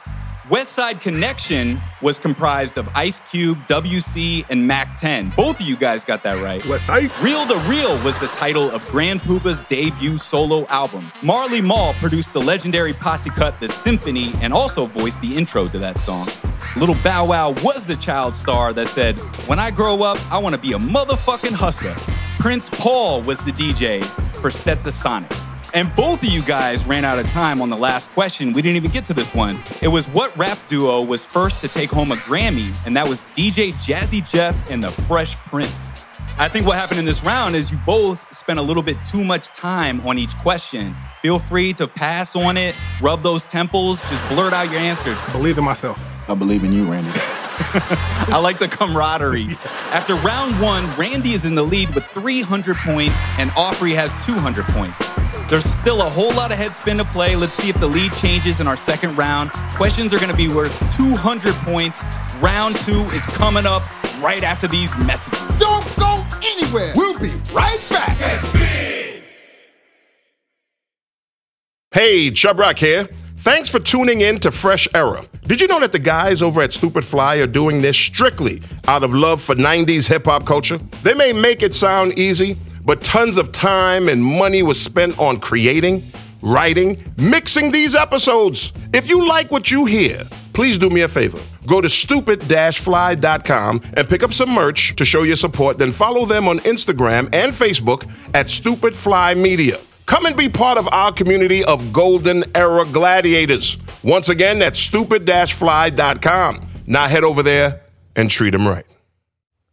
West 0.50 0.72
Side 0.72 1.00
Connection 1.00 1.80
was 2.02 2.18
comprised 2.18 2.76
of 2.76 2.88
Ice 2.96 3.20
Cube, 3.20 3.56
WC, 3.68 4.44
and 4.50 4.66
Mac 4.66 4.96
10. 4.96 5.30
Both 5.36 5.60
of 5.60 5.66
you 5.66 5.76
guys 5.76 6.04
got 6.04 6.24
that 6.24 6.42
right. 6.42 6.64
West 6.66 6.86
Side. 6.86 7.12
Reel 7.22 7.46
to 7.46 7.56
Reel 7.68 8.02
was 8.02 8.18
the 8.18 8.26
title 8.28 8.68
of 8.68 8.84
Grand 8.88 9.20
Puba's 9.20 9.62
debut 9.68 10.18
solo 10.18 10.66
album. 10.66 11.06
Marley 11.22 11.60
Marl 11.60 11.92
produced 11.94 12.32
the 12.32 12.40
legendary 12.40 12.92
posse 12.92 13.30
cut 13.30 13.60
The 13.60 13.68
Symphony 13.68 14.32
and 14.42 14.52
also 14.52 14.86
voiced 14.86 15.22
the 15.22 15.36
intro 15.36 15.68
to 15.68 15.78
that 15.78 16.00
song. 16.00 16.28
Little 16.76 16.96
Bow 17.04 17.26
Wow 17.26 17.50
was 17.62 17.86
the 17.86 17.94
child 17.94 18.34
star 18.34 18.72
that 18.72 18.88
said, 18.88 19.14
When 19.46 19.60
I 19.60 19.70
grow 19.70 20.02
up, 20.02 20.18
I 20.32 20.38
want 20.38 20.56
to 20.56 20.60
be 20.60 20.72
a 20.72 20.78
motherfucking 20.78 21.52
hustler. 21.52 21.94
Prince 22.40 22.70
Paul 22.70 23.22
was 23.22 23.38
the 23.44 23.52
DJ 23.52 24.02
for 24.40 24.50
Stetsasonic. 24.50 25.49
And 25.72 25.94
both 25.94 26.22
of 26.22 26.28
you 26.28 26.42
guys 26.42 26.86
ran 26.86 27.04
out 27.04 27.18
of 27.18 27.30
time 27.30 27.62
on 27.62 27.70
the 27.70 27.76
last 27.76 28.10
question. 28.10 28.52
We 28.52 28.62
didn't 28.62 28.76
even 28.76 28.90
get 28.90 29.04
to 29.06 29.14
this 29.14 29.34
one. 29.34 29.56
It 29.80 29.88
was 29.88 30.08
what 30.08 30.36
rap 30.36 30.58
duo 30.66 31.02
was 31.02 31.26
first 31.26 31.60
to 31.60 31.68
take 31.68 31.90
home 31.90 32.10
a 32.10 32.16
Grammy, 32.16 32.74
and 32.86 32.96
that 32.96 33.08
was 33.08 33.24
DJ 33.34 33.72
Jazzy 33.74 34.28
Jeff 34.28 34.70
and 34.70 34.82
the 34.82 34.90
Fresh 34.90 35.36
Prince. 35.36 35.94
I 36.38 36.48
think 36.48 36.66
what 36.66 36.76
happened 36.76 36.98
in 36.98 37.04
this 37.04 37.22
round 37.22 37.54
is 37.54 37.70
you 37.70 37.78
both 37.86 38.24
spent 38.34 38.58
a 38.58 38.62
little 38.62 38.82
bit 38.82 38.96
too 39.04 39.24
much 39.24 39.48
time 39.48 40.00
on 40.06 40.18
each 40.18 40.36
question. 40.38 40.96
Feel 41.22 41.38
free 41.38 41.72
to 41.74 41.86
pass 41.86 42.34
on 42.34 42.56
it, 42.56 42.74
rub 43.02 43.22
those 43.22 43.44
temples, 43.44 44.00
just 44.00 44.28
blurt 44.28 44.52
out 44.52 44.70
your 44.70 44.80
answer. 44.80 45.14
I 45.16 45.32
believe 45.32 45.58
in 45.58 45.64
myself. 45.64 46.08
I 46.28 46.34
believe 46.34 46.64
in 46.64 46.72
you, 46.72 46.90
Randy. 46.90 47.10
I 48.32 48.40
like 48.42 48.58
the 48.58 48.68
camaraderie. 48.68 49.48
After 49.92 50.14
round 50.16 50.60
one, 50.60 50.86
Randy 50.96 51.30
is 51.30 51.44
in 51.44 51.54
the 51.54 51.62
lead 51.62 51.94
with 51.94 52.04
300 52.06 52.76
points, 52.78 53.22
and 53.38 53.50
Aubrey 53.56 53.92
has 53.92 54.14
200 54.24 54.64
points. 54.66 54.98
There's 55.48 55.64
still 55.64 56.00
a 56.00 56.08
whole 56.08 56.32
lot 56.34 56.52
of 56.52 56.58
headspin 56.58 56.98
to 56.98 57.04
play. 57.04 57.36
Let's 57.36 57.54
see 57.54 57.68
if 57.68 57.78
the 57.78 57.86
lead 57.86 58.12
changes 58.14 58.60
in 58.60 58.66
our 58.66 58.76
second 58.76 59.16
round. 59.16 59.50
Questions 59.74 60.14
are 60.14 60.18
going 60.18 60.30
to 60.30 60.36
be 60.36 60.48
worth 60.48 60.72
200 60.96 61.54
points. 61.56 62.04
Round 62.40 62.76
two 62.78 63.04
is 63.12 63.26
coming 63.26 63.66
up 63.66 63.82
right 64.22 64.42
after 64.42 64.66
these 64.66 64.96
messages. 64.98 65.58
Don't 65.58 65.84
go 65.96 66.24
anywhere. 66.42 66.92
We'll 66.96 67.18
be 67.18 67.32
right 67.52 67.80
back. 67.90 68.16
Hey, 71.92 72.30
Chubb 72.30 72.58
Rock 72.58 72.78
here. 72.78 73.08
Thanks 73.42 73.70
for 73.70 73.80
tuning 73.80 74.20
in 74.20 74.38
to 74.40 74.50
Fresh 74.50 74.86
Era. 74.94 75.24
Did 75.46 75.62
you 75.62 75.66
know 75.66 75.80
that 75.80 75.92
the 75.92 75.98
guys 75.98 76.42
over 76.42 76.60
at 76.60 76.74
Stupid 76.74 77.06
Fly 77.06 77.36
are 77.36 77.46
doing 77.46 77.80
this 77.80 77.96
strictly 77.96 78.60
out 78.86 79.02
of 79.02 79.14
love 79.14 79.40
for 79.40 79.54
90s 79.54 80.06
hip 80.06 80.26
hop 80.26 80.44
culture? 80.44 80.76
They 81.02 81.14
may 81.14 81.32
make 81.32 81.62
it 81.62 81.74
sound 81.74 82.18
easy, 82.18 82.58
but 82.84 83.02
tons 83.02 83.38
of 83.38 83.50
time 83.50 84.10
and 84.10 84.22
money 84.22 84.62
was 84.62 84.78
spent 84.78 85.18
on 85.18 85.40
creating, 85.40 86.02
writing, 86.42 87.02
mixing 87.16 87.72
these 87.72 87.96
episodes. 87.96 88.74
If 88.92 89.08
you 89.08 89.26
like 89.26 89.50
what 89.50 89.70
you 89.70 89.86
hear, 89.86 90.24
please 90.52 90.76
do 90.76 90.90
me 90.90 91.00
a 91.00 91.08
favor. 91.08 91.40
Go 91.66 91.80
to 91.80 91.88
stupid-fly.com 91.88 93.80
and 93.94 94.06
pick 94.06 94.22
up 94.22 94.34
some 94.34 94.50
merch 94.50 94.94
to 94.96 95.04
show 95.06 95.22
your 95.22 95.36
support, 95.36 95.78
then 95.78 95.92
follow 95.92 96.26
them 96.26 96.46
on 96.46 96.58
Instagram 96.58 97.34
and 97.34 97.54
Facebook 97.54 98.06
at 98.34 98.50
Stupid 98.50 98.94
Fly 98.94 99.32
Media. 99.32 99.80
Come 100.10 100.26
and 100.26 100.36
be 100.36 100.48
part 100.48 100.76
of 100.76 100.88
our 100.90 101.12
community 101.12 101.64
of 101.64 101.92
golden 101.92 102.44
era 102.56 102.84
gladiators. 102.84 103.78
Once 104.02 104.28
again, 104.28 104.58
that's 104.58 104.80
stupid-fly.com. 104.80 106.68
Now 106.88 107.06
head 107.06 107.22
over 107.22 107.44
there 107.44 107.82
and 108.16 108.28
treat 108.28 108.50
them 108.50 108.66
right. 108.66 108.84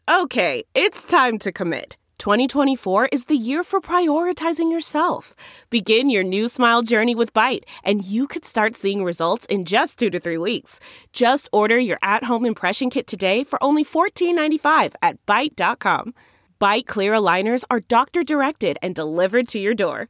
Okay, 0.08 0.64
it's 0.76 1.04
time 1.04 1.40
to 1.40 1.52
commit. 1.52 1.98
2024 2.20 3.08
is 3.12 3.26
the 3.26 3.36
year 3.36 3.64
for 3.64 3.82
prioritizing 3.82 4.72
yourself. 4.72 5.36
Begin 5.72 6.12
your 6.12 6.24
new 6.24 6.48
smile 6.48 6.84
journey 6.84 7.16
with 7.16 7.34
Byte, 7.34 7.64
and 7.84 8.06
you 8.06 8.28
could 8.28 8.46
start 8.46 8.76
seeing 8.76 9.04
results 9.04 9.48
in 9.48 9.66
just 9.66 9.98
two 9.98 10.12
to 10.12 10.20
three 10.20 10.38
weeks. 10.38 10.80
Just 11.14 11.50
order 11.52 11.80
your 11.80 11.98
at 12.04 12.26
home 12.26 12.46
impression 12.46 12.92
kit 12.92 13.08
today 13.08 13.44
for 13.44 13.62
only 13.64 13.84
$14.95 13.84 14.94
at 15.02 15.18
Byte.com. 15.26 16.14
Byte 16.62 16.86
Clear 16.86 17.14
aligners 17.14 17.64
are 17.72 17.80
doctor 17.80 18.24
directed 18.24 18.78
and 18.84 18.94
delivered 18.94 19.48
to 19.48 19.60
your 19.60 19.74
door. 19.74 20.10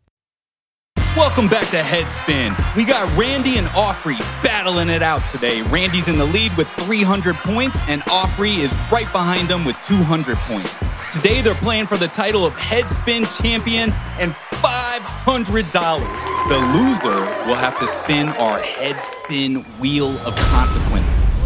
Welcome 1.17 1.49
back 1.49 1.69
to 1.71 1.77
Headspin. 1.77 2.55
We 2.73 2.85
got 2.85 3.05
Randy 3.19 3.57
and 3.57 3.67
Aubrey 3.75 4.15
battling 4.41 4.87
it 4.87 5.01
out 5.01 5.25
today. 5.27 5.61
Randy's 5.63 6.07
in 6.07 6.17
the 6.17 6.25
lead 6.25 6.55
with 6.55 6.69
300 6.69 7.35
points, 7.35 7.77
and 7.89 8.01
Aubrey 8.09 8.51
is 8.51 8.71
right 8.89 9.11
behind 9.11 9.51
him 9.51 9.65
with 9.65 9.75
200 9.81 10.37
points. 10.37 10.79
Today, 11.13 11.41
they're 11.41 11.53
playing 11.55 11.87
for 11.87 11.97
the 11.97 12.07
title 12.07 12.45
of 12.45 12.53
Headspin 12.53 13.27
Champion 13.43 13.91
and 14.19 14.31
$500. 14.31 15.71
The 16.47 16.59
loser 16.79 17.19
will 17.45 17.55
have 17.55 17.77
to 17.79 17.87
spin 17.87 18.29
our 18.29 18.59
Headspin 18.59 19.65
Wheel 19.79 20.11
of 20.25 20.33
Consequences. 20.37 21.37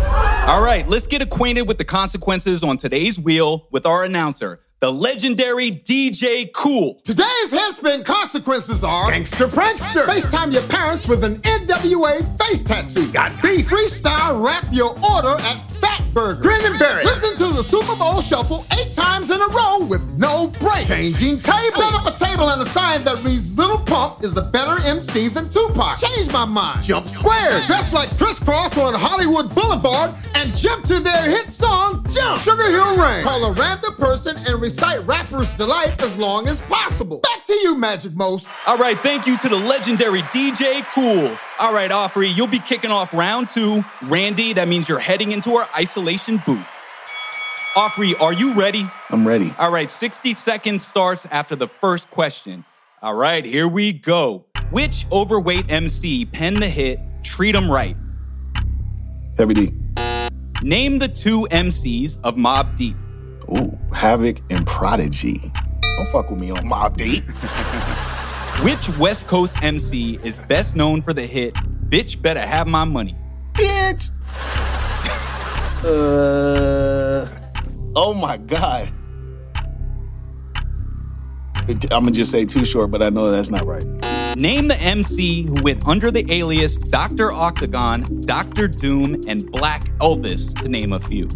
All 0.48 0.64
right, 0.64 0.88
let's 0.88 1.08
get 1.08 1.24
acquainted 1.24 1.64
with 1.68 1.80
the 1.80 1.86
consequences 1.86 2.64
on 2.64 2.78
today's 2.78 3.20
wheel 3.20 3.68
with 3.72 3.88
our 3.88 4.04
announcer, 4.04 4.62
the 4.86 4.92
legendary 4.92 5.72
DJ 5.72 6.54
Cool. 6.54 7.02
Today's 7.04 7.52
headspin 7.52 8.06
consequences 8.06 8.84
are 8.84 9.10
Gangster 9.10 9.48
Prankster. 9.48 10.06
FaceTime 10.06 10.54
your 10.54 10.62
parents 10.68 11.08
with 11.08 11.24
an 11.24 11.38
NWA 11.38 12.22
face 12.38 12.62
tattoo. 12.62 13.12
Got 13.12 13.32
beef. 13.42 13.68
Freestyle 13.68 14.46
rap 14.46 14.64
your 14.72 14.92
order 15.04 15.42
at 15.42 15.72
Fat 15.72 16.04
Burger. 16.14 16.40
Grin 16.40 16.64
and 16.66 16.78
Berry. 16.78 17.04
Listen 17.04 17.36
to 17.36 17.48
the 17.56 17.64
Super 17.64 17.96
Bowl 17.96 18.22
Shuffle 18.22 18.64
eight 18.74 18.94
times 18.94 19.32
in 19.32 19.42
a 19.42 19.48
row 19.48 19.80
with 19.80 20.04
no 20.26 20.48
break. 20.48 20.86
Changing 20.86 21.40
table. 21.40 21.78
Set 21.78 21.94
up 21.94 22.06
a 22.06 22.18
table 22.18 22.50
and 22.50 22.62
a 22.62 22.66
sign 22.66 23.04
that 23.04 23.24
reads 23.24 23.52
Little 23.54 23.78
Pump 23.80 24.24
is 24.24 24.38
a 24.38 24.42
better 24.42 24.82
MC 24.86 25.28
than 25.28 25.50
Tupac. 25.50 26.00
Change 26.00 26.32
my 26.32 26.46
mind. 26.46 26.82
Jump 26.82 27.08
squares. 27.08 27.66
Dress 27.68 27.94
like 27.94 28.10
Kris 28.18 28.40
Kross 28.40 28.78
on 28.82 28.94
Hollywood 28.94 29.54
Boulevard 29.54 30.14
and 30.36 30.52
jump 30.56 30.86
to 30.86 31.00
their 31.00 31.24
hit 31.30 31.52
song, 31.52 32.06
Jump. 32.10 32.42
Sugar 32.42 32.70
Hill 32.70 32.98
Rain. 32.98 33.24
Call 33.24 33.46
a 33.46 33.52
random 33.52 33.94
person 33.96 34.36
and 34.48 34.62
recite 34.62 35.06
Rapper's 35.06 35.54
Delight 35.54 36.02
as 36.02 36.18
long 36.18 36.48
as 36.48 36.62
possible. 36.62 37.20
Back 37.20 37.44
to 37.46 37.54
you, 37.54 37.76
Magic 37.76 38.14
Most. 38.16 38.48
All 38.68 38.78
right, 38.78 38.98
thank 39.00 39.28
you 39.28 39.38
to 39.38 39.50
the 39.50 39.58
legendary 39.58 40.22
DJ 40.24 40.82
Cool. 40.94 41.38
All 41.60 41.74
right, 41.74 41.92
Aubrey, 41.92 42.30
you'll 42.30 42.48
be 42.48 42.60
kicking 42.60 42.92
off 42.92 43.14
round 43.14 43.50
two. 43.50 43.82
Randy, 44.04 44.54
that 44.54 44.68
means 44.68 44.90
you're 44.90 45.00
heading 45.00 45.32
into 45.32 45.52
our 45.52 45.66
isolation 45.78 46.42
booth. 46.46 46.68
Aubrey, 47.78 48.16
are 48.22 48.32
you 48.32 48.54
ready? 48.54 48.90
I'm 49.10 49.28
ready. 49.28 49.54
All 49.60 49.70
right, 49.70 49.92
60 49.92 50.34
seconds 50.34 50.86
starts 50.86 51.26
after 51.26 51.58
the 51.58 51.68
first 51.82 52.10
question. 52.10 52.64
All 53.02 53.16
right, 53.16 53.46
here 53.46 53.68
we 53.68 53.92
go. 53.92 54.46
Which 54.72 55.06
overweight 55.12 55.70
MC 55.70 56.26
penned 56.26 56.62
the 56.62 56.70
hit 56.70 57.00
Treat 57.22 57.54
'em 57.54 57.70
Right? 57.70 57.98
Heavy 59.38 59.54
D. 59.56 59.72
Name 60.62 61.00
the 61.00 61.10
two 61.10 61.46
MCs 61.52 62.18
of 62.24 62.36
Mobb 62.36 62.78
Deep. 62.78 62.96
Ooh, 63.50 63.78
Havoc 63.94 64.38
and 64.50 64.66
Prodigy. 64.66 65.52
Don't 65.98 66.08
fuck 66.14 66.32
with 66.32 66.40
me 66.40 66.52
on 66.52 66.66
Mobb 66.66 66.96
Deep. 66.96 67.26
Which 68.64 68.88
West 68.98 69.28
Coast 69.28 69.62
MC 69.62 70.18
is 70.24 70.40
best 70.48 70.78
known 70.78 71.02
for 71.02 71.12
the 71.12 71.26
hit 71.26 71.54
Bitch 71.90 72.22
Better 72.22 72.40
Have 72.40 72.68
My 72.68 72.86
Money? 72.86 73.18
Bitch. 73.54 74.10
uh. 76.92 76.95
Oh 77.96 78.14
my 78.14 78.38
god. 78.38 78.90
I'm 81.68 81.78
gonna 81.90 82.12
just 82.12 82.30
say 82.30 82.46
too 82.46 82.66
short, 82.66 82.92
but 82.92 83.02
I 83.02 83.10
know 83.10 83.32
that's 83.32 83.50
not 83.50 83.66
right. 83.66 83.86
Name 84.36 84.68
the 84.68 84.78
MC 84.82 85.44
who 85.44 85.56
went 85.64 85.88
under 85.88 86.12
the 86.12 86.30
alias 86.32 86.78
Dr. 86.78 87.32
Octagon, 87.32 88.22
Dr. 88.22 88.68
Doom, 88.68 89.24
and 89.28 89.50
Black 89.50 89.86
Elvis, 90.00 90.62
to 90.62 90.68
name 90.68 90.92
a 90.92 91.00
few. 91.00 91.30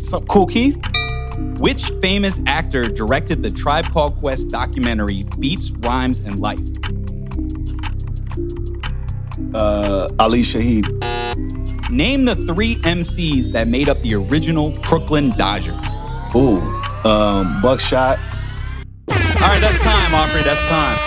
Some 0.00 0.26
Kool 0.26 0.46
Keith. 0.46 0.78
Which 1.58 1.84
famous 2.02 2.42
actor 2.46 2.88
directed 2.88 3.42
the 3.42 3.50
Tribe 3.50 3.86
Called 3.92 4.16
Quest 4.16 4.48
documentary 4.48 5.24
Beats, 5.38 5.70
Rhymes, 5.78 6.20
and 6.20 6.40
Life? 6.40 6.58
Uh, 9.54 10.08
Ali 10.18 10.42
Shaheed. 10.42 11.11
Name 11.92 12.24
the 12.24 12.34
three 12.34 12.76
MCs 12.76 13.52
that 13.52 13.68
made 13.68 13.90
up 13.90 13.98
the 13.98 14.14
original 14.14 14.72
Crooklyn 14.78 15.28
Dodgers. 15.36 15.92
Ooh, 16.34 16.56
um, 17.04 17.60
Buckshot. 17.60 18.16
All 19.10 19.16
right, 19.48 19.60
that's 19.60 19.78
time, 19.80 20.14
Aubrey. 20.14 20.42
That's 20.42 20.62
time. 20.62 20.98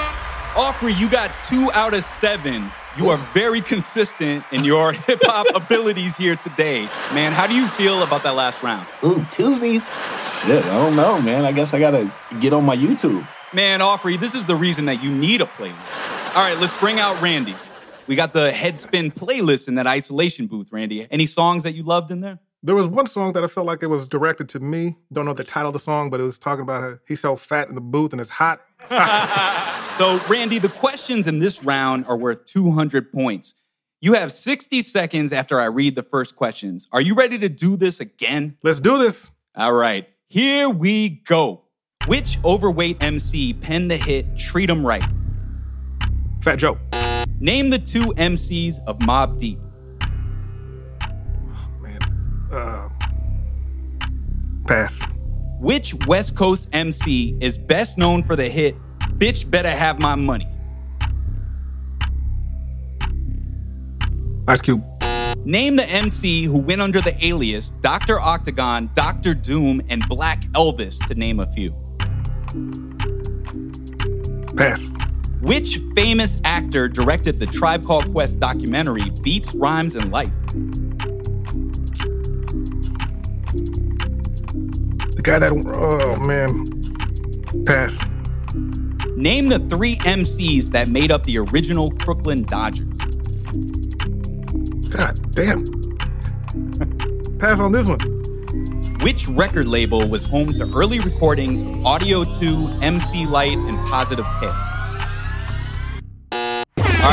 Aubrey, 0.56 0.94
you 0.94 1.10
got 1.10 1.32
two 1.42 1.72
out 1.74 1.96
of 1.96 2.04
seven. 2.04 2.70
You 2.98 3.10
are 3.10 3.18
very 3.34 3.62
consistent 3.62 4.46
in 4.52 4.64
your 4.64 4.92
hip 5.08 5.22
hop 5.24 5.48
abilities 5.56 6.18
here 6.18 6.36
today. 6.36 6.88
Man, 7.16 7.32
how 7.32 7.48
do 7.48 7.56
you 7.56 7.68
feel 7.70 8.04
about 8.04 8.22
that 8.22 8.36
last 8.36 8.62
round? 8.62 8.86
Ooh, 9.04 9.26
Tuesdays. 9.32 9.90
Shit, 10.40 10.64
I 10.66 10.78
don't 10.78 10.96
know, 10.96 11.20
man. 11.20 11.46
I 11.46 11.52
guess 11.52 11.74
I 11.74 11.80
gotta 11.80 12.14
get 12.40 12.54
on 12.54 12.64
my 12.64 12.78
YouTube. 12.78 13.28
Man, 13.54 13.82
Aubrey, 13.82 14.18
this 14.18 14.36
is 14.36 14.46
the 14.46 14.56
reason 14.56 14.86
that 14.86 15.02
you 15.02 15.10
need 15.10 15.42
a 15.42 15.46
playlist. 15.46 16.36
All 16.36 16.48
right, 16.48 16.60
let's 16.60 16.76
bring 16.76 17.00
out 17.00 17.20
Randy. 17.24 17.56
We 18.08 18.16
got 18.16 18.34
the 18.34 18.52
Headspin 18.52 19.14
playlist 19.14 19.68
in 19.68 19.76
that 19.76 19.88
isolation 19.88 20.48
booth, 20.48 20.72
Randy. 20.72 21.08
Any 21.10 21.26
songs 21.26 21.64
that 21.64 21.74
you 21.74 21.84
loved 21.84 22.12
in 22.12 22.22
there? 22.22 22.40
There 22.62 22.76
was 22.76 22.88
one 22.88 23.08
song 23.08 23.34
that 23.34 23.44
I 23.44 23.48
felt 23.48 23.68
like 23.68 23.84
it 23.84 23.88
was 23.88 24.08
directed 24.08 24.50
to 24.50 24.60
me. 24.60 24.96
Don't 25.12 25.26
know 25.26 25.34
the 25.34 25.44
title 25.44 25.70
of 25.70 25.74
the 25.74 25.80
song, 25.80 26.10
but 26.10 26.20
it 26.20 26.24
was 26.24 26.40
talking 26.40 26.64
about 26.64 26.82
how 26.82 26.98
he's 27.08 27.20
so 27.20 27.36
fat 27.36 27.68
in 27.70 27.76
the 27.76 27.82
booth 27.82 28.12
and 28.12 28.22
it's 28.22 28.32
hot. 28.32 28.60
So, 29.98 30.20
Randy, 30.30 30.60
the 30.60 30.68
questions 30.68 31.26
in 31.26 31.40
this 31.40 31.64
round 31.64 32.06
are 32.06 32.18
worth 32.18 32.44
200 32.44 33.14
points. 33.14 33.56
You 34.02 34.16
have 34.16 34.30
60 34.30 34.82
seconds 34.82 35.32
after 35.32 35.58
I 35.58 35.68
read 35.68 35.96
the 35.96 36.04
first 36.04 36.36
questions. 36.36 36.90
Are 36.92 37.00
you 37.00 37.16
ready 37.16 37.40
to 37.40 37.48
do 37.48 37.78
this 37.78 38.02
again? 38.02 38.58
Let's 38.62 38.82
do 38.82 38.98
this. 38.98 39.32
All 39.56 39.72
right, 39.72 40.06
here 40.28 40.70
we 40.70 41.22
go. 41.26 41.62
Which 42.08 42.40
overweight 42.44 43.02
MC 43.02 43.54
penned 43.54 43.90
the 43.90 43.96
hit 43.96 44.36
Treat 44.36 44.70
'em 44.70 44.86
Right? 44.86 45.06
Fat 46.42 46.58
Joe. 46.58 46.78
Name 47.40 47.70
the 47.70 47.80
two 47.80 48.14
MCs 48.18 48.80
of 48.88 48.98
Mobb 49.00 49.38
Deep. 49.38 49.60
Man. 51.82 52.00
Uh, 52.52 52.90
pass. 54.66 55.02
Which 55.60 55.94
West 56.08 56.36
Coast 56.36 56.70
MC 56.72 57.38
is 57.42 57.58
best 57.58 57.98
known 57.98 58.24
for 58.24 58.36
the 58.36 58.48
hit 58.48 58.76
Bitch 59.18 59.50
Better 59.50 59.70
Have 59.70 60.00
My 60.00 60.16
Money? 60.16 60.48
Ice 64.48 64.62
Cube. 64.62 64.84
Name 65.46 65.76
the 65.76 65.86
MC 65.90 66.46
who 66.46 66.58
went 66.58 66.82
under 66.82 67.02
the 67.02 67.16
alias 67.22 67.72
Dr. 67.82 68.20
Octagon, 68.20 68.90
Dr. 68.94 69.34
Doom, 69.34 69.82
and 69.90 70.08
Black 70.08 70.42
Elvis, 70.54 71.06
to 71.08 71.16
name 71.16 71.40
a 71.40 71.48
few. 71.48 71.76
Pass. 74.56 74.88
Which 75.42 75.80
famous 75.96 76.42
actor 76.44 76.88
directed 76.88 77.40
the 77.40 77.46
Tribe 77.46 77.86
Called 77.86 78.12
Quest 78.12 78.40
documentary 78.40 79.10
Beats, 79.22 79.54
Rhymes, 79.56 79.96
and 79.96 80.12
Life? 80.12 80.34
The 85.12 85.22
guy 85.24 85.40
that, 85.40 85.52
oh 85.52 86.16
man. 86.20 86.66
Pass. 87.66 88.04
Name 89.16 89.50
the 89.50 89.60
three 89.60 89.96
MCs 89.98 90.72
that 90.72 90.90
made 90.90 91.12
up 91.12 91.24
the 91.24 91.38
original 91.38 91.92
Crooklyn 91.92 92.44
Dodgers. 92.44 93.00
God 94.90 95.32
damn. 95.32 95.66
Pass 97.40 97.60
on 97.60 97.72
this 97.72 97.88
one. 97.88 98.00
Which 99.02 99.28
record 99.28 99.68
label 99.68 100.08
was 100.08 100.24
home 100.24 100.54
to 100.54 100.64
early 100.76 101.00
recordings 101.00 101.62
of 101.62 101.86
Audio 101.86 102.24
2, 102.24 102.80
MC 102.82 103.28
Lyte, 103.28 103.58
and 103.58 103.78
Positive 103.88 104.26
K? 104.40 104.50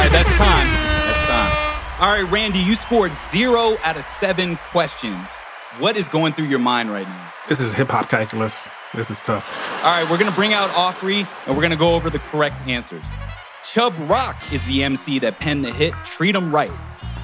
All 0.03 0.09
right, 0.09 0.15
that's 0.17 0.33
time. 0.33 0.67
That's 1.07 1.27
time. 1.29 1.77
All 2.01 2.21
right, 2.21 2.29
Randy, 2.33 2.59
you 2.59 2.75
scored 2.75 3.17
zero 3.17 3.77
out 3.85 3.97
of 3.97 4.05
seven 4.05 4.57
questions. 4.73 5.37
What 5.79 5.97
is 5.97 6.09
going 6.09 6.33
through 6.33 6.47
your 6.47 6.59
mind 6.59 6.91
right 6.91 7.07
now? 7.07 7.33
This 7.49 7.61
is 7.61 7.73
hip 7.73 7.89
hop 7.89 8.09
calculus. 8.09 8.67
This 8.95 9.13
is 9.13 9.21
tough. 9.23 9.57
All 9.85 9.97
right, 9.97 10.11
we're 10.11 10.19
gonna 10.19 10.33
bring 10.35 10.55
out 10.55 10.71
Offrey 10.71 11.25
and 11.47 11.57
we're 11.57 11.63
gonna 11.63 11.77
go 11.77 11.95
over 11.95 12.11
the 12.11 12.19
correct 12.19 12.67
answers. 12.67 13.07
Chubb 13.63 13.95
Rock 14.11 14.37
is 14.53 14.65
the 14.67 14.83
MC 14.83 15.21
that 15.21 15.39
penned 15.39 15.65
the 15.65 15.71
hit 15.71 15.95
Treat 16.05 16.35
'em 16.35 16.53
Right. 16.53 16.73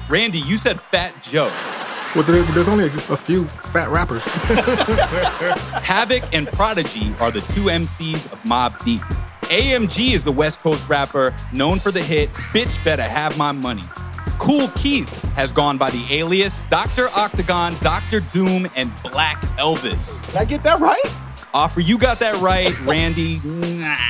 Randy, 0.09 0.39
you 0.39 0.55
said 0.55 0.79
Fat 0.79 1.21
Joe. 1.21 1.51
Well, 2.15 2.23
there, 2.23 2.43
there's 2.53 2.69
only 2.69 2.85
a, 2.85 2.93
a 3.11 3.17
few 3.17 3.43
fat 3.45 3.89
rappers. 3.89 4.23
Havoc 5.83 6.23
and 6.33 6.47
Prodigy 6.47 7.13
are 7.19 7.29
the 7.29 7.41
two 7.41 7.63
MCs 7.63 8.31
of 8.31 8.41
Mobb 8.43 8.81
Deep. 8.85 9.01
AMG 9.43 10.13
is 10.13 10.23
the 10.23 10.31
West 10.31 10.61
Coast 10.61 10.87
rapper 10.89 11.33
known 11.53 11.79
for 11.79 11.91
the 11.91 12.01
hit 12.01 12.31
Bitch 12.53 12.83
Better 12.83 13.01
Have 13.03 13.37
My 13.37 13.51
Money. 13.51 13.83
Kool 14.37 14.67
Keith 14.75 15.09
has 15.33 15.51
gone 15.51 15.77
by 15.77 15.89
the 15.89 16.05
alias 16.11 16.61
Dr. 16.69 17.07
Octagon, 17.15 17.75
Dr. 17.81 18.19
Doom, 18.21 18.67
and 18.75 18.91
Black 19.03 19.41
Elvis. 19.57 20.25
Did 20.27 20.35
I 20.37 20.45
get 20.45 20.63
that 20.63 20.79
right? 20.79 21.01
Offer, 21.53 21.79
you 21.81 21.97
got 21.97 22.19
that 22.19 22.39
right, 22.41 22.79
Randy. 22.81 23.39
Nah. 23.43 23.95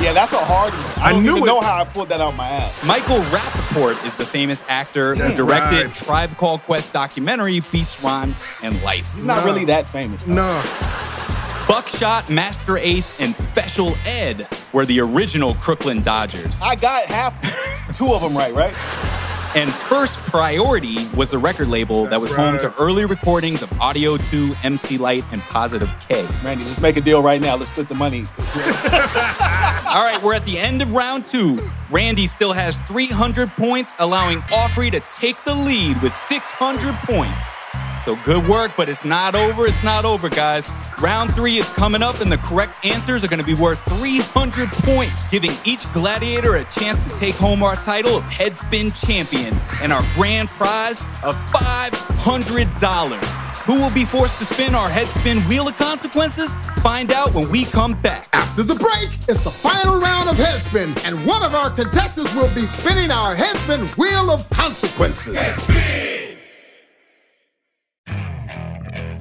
Yeah, 0.00 0.14
that's 0.14 0.32
a 0.32 0.38
hard 0.38 0.72
one. 0.72 0.82
I, 1.04 1.08
I 1.10 1.12
don't 1.12 1.22
knew 1.22 1.32
even 1.32 1.42
it. 1.42 1.46
know 1.46 1.60
how 1.60 1.78
I 1.78 1.84
pulled 1.84 2.08
that 2.08 2.22
out 2.22 2.28
of 2.28 2.36
my 2.38 2.48
ass. 2.48 2.82
Michael 2.84 3.18
Rapaport 3.18 4.02
is 4.06 4.14
the 4.14 4.24
famous 4.24 4.64
actor 4.66 5.14
who 5.14 5.30
directed 5.36 5.84
right. 5.84 5.92
Tribe 5.92 6.34
Called 6.38 6.62
Quest 6.62 6.90
documentary 6.90 7.60
Beats, 7.70 8.02
Rhyme, 8.02 8.34
and 8.62 8.82
Life. 8.82 9.12
He's 9.14 9.24
not 9.24 9.40
No. 9.40 9.44
really 9.44 9.66
that 9.66 9.86
famous. 9.86 10.24
though. 10.24 10.32
no. 10.32 10.62
Buckshot, 11.70 12.28
Masta 12.28 12.76
Ace, 12.80 13.14
and 13.20 13.32
Special 13.32 13.92
Ed 14.04 14.48
were 14.72 14.84
the 14.84 14.98
original 14.98 15.54
Crooklyn 15.54 16.02
Dodgers. 16.02 16.60
I 16.62 16.74
got 16.74 17.04
half, 17.04 17.94
two 17.96 18.12
of 18.12 18.22
them 18.22 18.36
right, 18.36 18.52
right? 18.52 18.74
And 19.54 19.72
First 19.88 20.18
Priority 20.18 21.06
was 21.14 21.30
the 21.30 21.38
record 21.38 21.68
label 21.68 22.02
that 22.02 22.10
That's 22.10 22.22
was 22.22 22.32
home 22.32 22.58
to 22.58 22.74
early 22.76 23.04
recordings 23.04 23.62
of 23.62 23.72
Audio 23.80 24.16
2, 24.16 24.52
MC 24.64 24.98
Lyte, 24.98 25.22
and 25.30 25.40
Positive 25.42 25.94
K. 26.08 26.26
Randy, 26.44 26.64
let's 26.64 26.80
make 26.80 26.96
a 26.96 27.00
deal 27.00 27.22
right 27.22 27.40
now. 27.40 27.54
Let's 27.54 27.70
split 27.70 27.88
the 27.88 27.94
money. 27.94 28.24
All 28.40 30.04
right, 30.04 30.18
we're 30.24 30.34
at 30.34 30.44
the 30.44 30.58
end 30.58 30.82
of 30.82 30.92
round 30.92 31.24
two. 31.24 31.70
Randy 31.90 32.26
still 32.26 32.52
has 32.52 32.80
300 32.82 33.50
points, 33.50 33.96
allowing 33.98 34.38
Offrey 34.42 34.92
to 34.92 35.00
take 35.10 35.36
the 35.44 35.54
lead 35.54 36.00
with 36.02 36.14
600 36.14 36.94
points. 37.04 37.50
So 38.04 38.16
good 38.24 38.46
work, 38.46 38.72
but 38.76 38.88
it's 38.88 39.04
not 39.04 39.34
over. 39.34 39.66
It's 39.66 39.82
not 39.82 40.04
over, 40.04 40.28
guys. 40.28 40.70
Round 41.00 41.34
three 41.34 41.56
is 41.56 41.68
coming 41.70 42.02
up, 42.02 42.20
and 42.20 42.30
the 42.30 42.38
correct 42.38 42.84
answers 42.86 43.24
are 43.24 43.28
going 43.28 43.40
to 43.40 43.46
be 43.46 43.54
worth 43.54 43.80
300 43.88 44.68
points, 44.68 45.26
giving 45.28 45.50
each 45.64 45.90
gladiator 45.92 46.54
a 46.56 46.64
chance 46.64 47.02
to 47.04 47.10
take 47.18 47.34
home 47.34 47.62
our 47.62 47.74
title 47.74 48.16
of 48.16 48.22
Headspin 48.24 48.94
Champion 49.06 49.58
and 49.82 49.92
our 49.92 50.04
grand 50.14 50.48
prize 50.50 51.00
of 51.22 51.34
$500. 51.52 53.49
Who 53.70 53.78
will 53.78 53.94
be 53.94 54.04
forced 54.04 54.40
to 54.40 54.44
spin 54.44 54.74
our 54.74 54.88
headspin 54.88 55.48
wheel 55.48 55.68
of 55.68 55.76
consequences? 55.76 56.52
Find 56.82 57.12
out 57.12 57.32
when 57.32 57.48
we 57.50 57.66
come 57.66 57.92
back. 58.02 58.28
After 58.32 58.64
the 58.64 58.74
break, 58.74 59.08
it's 59.28 59.44
the 59.44 59.50
final 59.52 60.00
round 60.00 60.28
of 60.28 60.34
Headspin, 60.34 61.00
and 61.04 61.24
one 61.24 61.44
of 61.44 61.54
our 61.54 61.70
contestants 61.70 62.34
will 62.34 62.52
be 62.52 62.66
spinning 62.66 63.12
our 63.12 63.36
Headspin 63.36 63.96
Wheel 63.96 64.32
of 64.32 64.50
Consequences. 64.50 65.38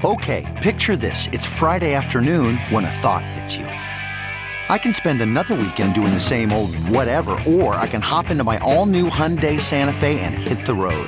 Okay, 0.03 0.59
picture 0.63 0.95
this. 0.95 1.27
It's 1.27 1.45
Friday 1.45 1.93
afternoon 1.93 2.57
when 2.71 2.85
a 2.85 2.91
thought 3.03 3.23
hits 3.23 3.55
you. 3.55 3.65
I 3.65 4.79
can 4.81 4.95
spend 4.95 5.21
another 5.21 5.53
weekend 5.53 5.93
doing 5.93 6.11
the 6.11 6.19
same 6.19 6.51
old 6.51 6.73
whatever, 6.89 7.39
or 7.45 7.75
I 7.75 7.85
can 7.85 8.01
hop 8.01 8.31
into 8.31 8.43
my 8.43 8.57
all 8.57 8.87
new 8.87 9.11
Hyundai 9.11 9.61
Santa 9.61 9.93
Fe 9.93 10.19
and 10.21 10.33
hit 10.33 10.65
the 10.65 10.73
road. 10.73 11.07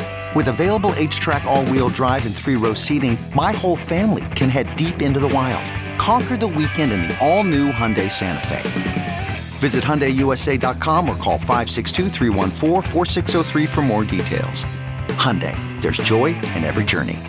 With 0.33 0.47
available 0.47 0.91
HTRAC, 0.91 1.43
all 1.43 1.65
wheel 1.65 1.89
drive, 1.89 2.25
and 2.25 2.33
three 2.33 2.55
row 2.55 2.73
seating, 2.73 3.17
my 3.35 3.51
whole 3.51 3.75
family 3.75 4.23
can 4.33 4.49
head 4.49 4.73
deep 4.77 5.01
into 5.01 5.19
the 5.19 5.27
wild. 5.27 5.69
Conquer 5.99 6.37
the 6.37 6.47
weekend 6.47 6.93
in 6.93 7.01
the 7.01 7.19
all 7.19 7.43
new 7.43 7.69
Hyundai 7.69 8.09
Santa 8.09 8.47
Fe. 8.47 8.61
Visit 9.59 9.83
HyundaiUSA.com 9.83 11.09
or 11.09 11.17
call 11.17 11.37
562-314-4603 11.37 13.67
for 13.67 13.81
more 13.81 14.05
details. 14.05 14.63
Hyundai, 15.17 15.53
there's 15.81 15.97
joy 15.97 16.27
in 16.27 16.63
every 16.63 16.85
journey. 16.85 17.19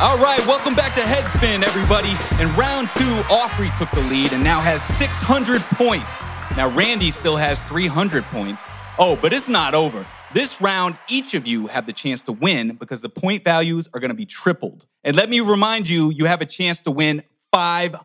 All 0.00 0.18
right, 0.18 0.38
welcome 0.46 0.74
back 0.74 0.94
to 0.96 1.00
Headspin, 1.00 1.64
everybody. 1.64 2.10
In 2.42 2.54
round 2.56 2.90
two, 2.92 3.22
Offrey 3.32 3.74
took 3.76 3.90
the 3.92 4.02
lead 4.02 4.34
and 4.34 4.44
now 4.44 4.60
has 4.60 4.82
600 4.82 5.62
points. 5.62 6.18
Now, 6.58 6.68
Randy 6.68 7.10
still 7.10 7.36
has 7.36 7.62
300 7.62 8.22
points. 8.24 8.66
Oh, 8.98 9.18
but 9.20 9.32
it's 9.32 9.48
not 9.48 9.74
over. 9.74 10.06
This 10.34 10.60
round, 10.60 10.98
each 11.08 11.32
of 11.32 11.46
you 11.46 11.68
have 11.68 11.86
the 11.86 11.92
chance 11.92 12.24
to 12.24 12.32
win 12.32 12.76
because 12.76 13.00
the 13.00 13.08
point 13.08 13.44
values 13.44 13.88
are 13.94 14.00
going 14.00 14.10
to 14.10 14.14
be 14.14 14.26
tripled. 14.26 14.84
And 15.02 15.16
let 15.16 15.30
me 15.30 15.40
remind 15.40 15.88
you, 15.88 16.10
you 16.10 16.26
have 16.26 16.42
a 16.42 16.46
chance 16.46 16.82
to 16.82 16.90
win 16.90 17.22
$500. 17.54 17.98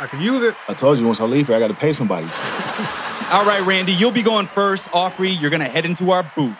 I 0.00 0.06
could 0.06 0.20
use 0.20 0.44
it. 0.44 0.54
I 0.68 0.74
told 0.74 0.98
you 0.98 1.06
once 1.06 1.20
I 1.20 1.24
leave 1.24 1.48
here, 1.48 1.56
I 1.56 1.58
got 1.58 1.68
to 1.68 1.74
pay 1.74 1.92
somebody. 1.92 2.26
All 3.32 3.44
right, 3.44 3.64
Randy, 3.66 3.92
you'll 3.92 4.12
be 4.12 4.22
going 4.22 4.46
first. 4.46 4.88
Offrey, 4.92 5.38
you're 5.40 5.50
going 5.50 5.62
to 5.62 5.68
head 5.68 5.84
into 5.84 6.10
our 6.12 6.30
booth. 6.36 6.56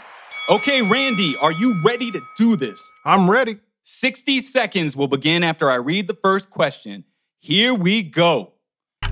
Okay, 0.50 0.82
Randy, 0.90 1.36
are 1.40 1.52
you 1.52 1.80
ready 1.84 2.10
to 2.10 2.20
do 2.36 2.56
this? 2.56 2.90
I'm 3.04 3.30
ready. 3.30 3.58
60 3.84 4.40
seconds 4.40 4.96
will 4.96 5.06
begin 5.06 5.44
after 5.44 5.70
I 5.70 5.76
read 5.76 6.08
the 6.08 6.18
first 6.20 6.50
question. 6.50 7.04
Here 7.38 7.72
we 7.72 8.02
go. 8.02 8.54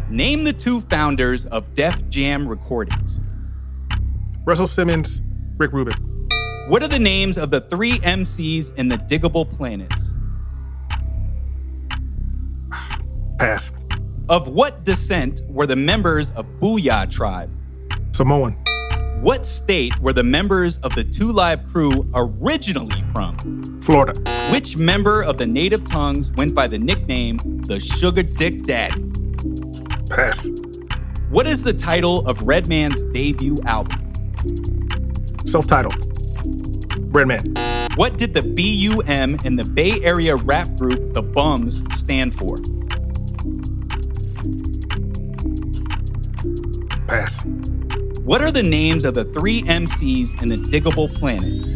Name 0.09 0.43
the 0.43 0.53
two 0.53 0.81
founders 0.81 1.47
of 1.47 1.75
Def 1.75 2.09
Jam 2.09 2.49
Recordings. 2.49 3.21
Russell 4.47 4.69
Simmons, 4.69 5.23
Rick 5.57 5.73
Rubin. 5.73 6.29
What 6.69 6.81
are 6.85 6.89
the 6.89 7.01
names 7.01 7.37
of 7.37 7.51
the 7.51 7.63
three 7.63 7.95
MCs 7.95 8.77
in 8.77 8.87
the 8.87 8.97
Diggable 8.97 9.51
Planets? 9.51 10.15
Pass. 13.41 13.73
Of 14.29 14.49
what 14.49 14.85
descent 14.85 15.41
were 15.49 15.67
the 15.67 15.75
members 15.75 16.31
of 16.35 16.47
Booyah 16.61 17.11
Tribe? 17.11 17.51
Samoan. 18.13 18.53
What 19.21 19.47
state 19.47 19.99
were 19.99 20.13
the 20.13 20.23
members 20.23 20.79
of 20.79 20.95
the 20.95 21.03
Two 21.03 21.33
Live 21.33 21.65
Crew 21.65 22.09
originally 22.15 23.03
from? 23.13 23.81
Florida. 23.81 24.15
Which 24.53 24.77
member 24.77 25.23
of 25.23 25.39
the 25.39 25.47
Native 25.47 25.85
Tongues 25.87 26.33
went 26.35 26.55
by 26.55 26.69
the 26.69 26.79
nickname 26.79 27.39
the 27.63 27.81
Sugar 27.81 28.23
Dick 28.23 28.63
Daddy? 28.63 29.11
Pass. 30.09 30.49
What 31.31 31.49
is 31.49 31.65
the 31.65 31.73
title 31.73 32.25
of 32.29 32.45
Redman's 32.45 33.03
debut 33.13 33.59
album? 33.67 34.06
Self-titled. 35.47 35.95
Breadman. 37.13 37.57
What 37.97 38.19
did 38.19 38.35
the 38.35 38.43
BUM 38.43 39.37
in 39.45 39.57
the 39.57 39.65
Bay 39.65 39.95
Area 40.03 40.37
rap 40.37 40.77
group 40.77 41.15
The 41.15 41.23
Bums 41.23 41.83
stand 41.99 42.35
for? 42.35 42.57
Pass. 47.07 47.45
What 48.27 48.43
are 48.43 48.51
the 48.51 48.63
names 48.63 49.05
of 49.05 49.15
the 49.15 49.25
three 49.25 49.63
MCs 49.63 50.43
in 50.43 50.49
the 50.49 50.57
Diggable 50.57 51.15
Planets? 51.15 51.71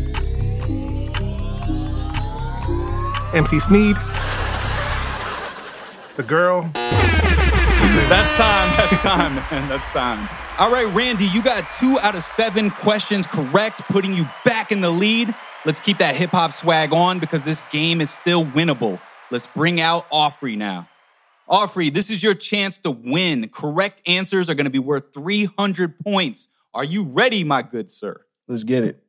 MC 3.33 3.61
Sneed. 3.61 3.96
The 6.16 6.24
girl. 6.24 6.70
That's 8.09 8.31
time. 8.37 8.71
That's 8.77 9.03
time, 9.03 9.35
man. 9.35 9.69
That's 9.69 9.87
time. 9.87 10.29
All 10.59 10.71
right, 10.71 10.93
Randy, 10.95 11.27
you 11.33 11.43
got 11.43 11.71
two 11.71 11.97
out 12.03 12.14
of 12.14 12.23
seven 12.23 12.71
questions 12.71 13.27
correct, 13.27 13.83
putting 13.88 14.14
you 14.14 14.25
back 14.45 14.73
in 14.73 14.81
the 14.81 14.90
lead. 14.90 15.35
Let's 15.64 15.81
keep 15.81 15.99
that 15.99 16.16
hip 16.16 16.31
hop 16.31 16.53
swag 16.53 16.93
on 16.93 17.19
because 17.19 17.45
this 17.45 17.62
game 17.71 18.01
is 18.01 18.11
still 18.11 18.45
winnable. 18.45 19.01
Let's 19.31 19.47
bring 19.47 19.81
out 19.81 20.11
Offrey 20.11 20.57
now. 20.57 20.88
Offrey, 21.49 21.93
this 21.93 22.11
is 22.11 22.23
your 22.23 22.35
chance 22.35 22.79
to 22.81 22.90
win. 22.90 23.49
Correct 23.49 24.03
answers 24.07 24.51
are 24.51 24.55
going 24.55 24.66
to 24.66 24.71
be 24.71 24.79
worth 24.79 25.12
300 25.14 25.99
points. 25.99 26.49
Are 26.75 26.85
you 26.85 27.05
ready, 27.05 27.43
my 27.43 27.62
good 27.62 27.90
sir? 27.90 28.21
Let's 28.47 28.64
get 28.64 28.85
it. 28.85 29.03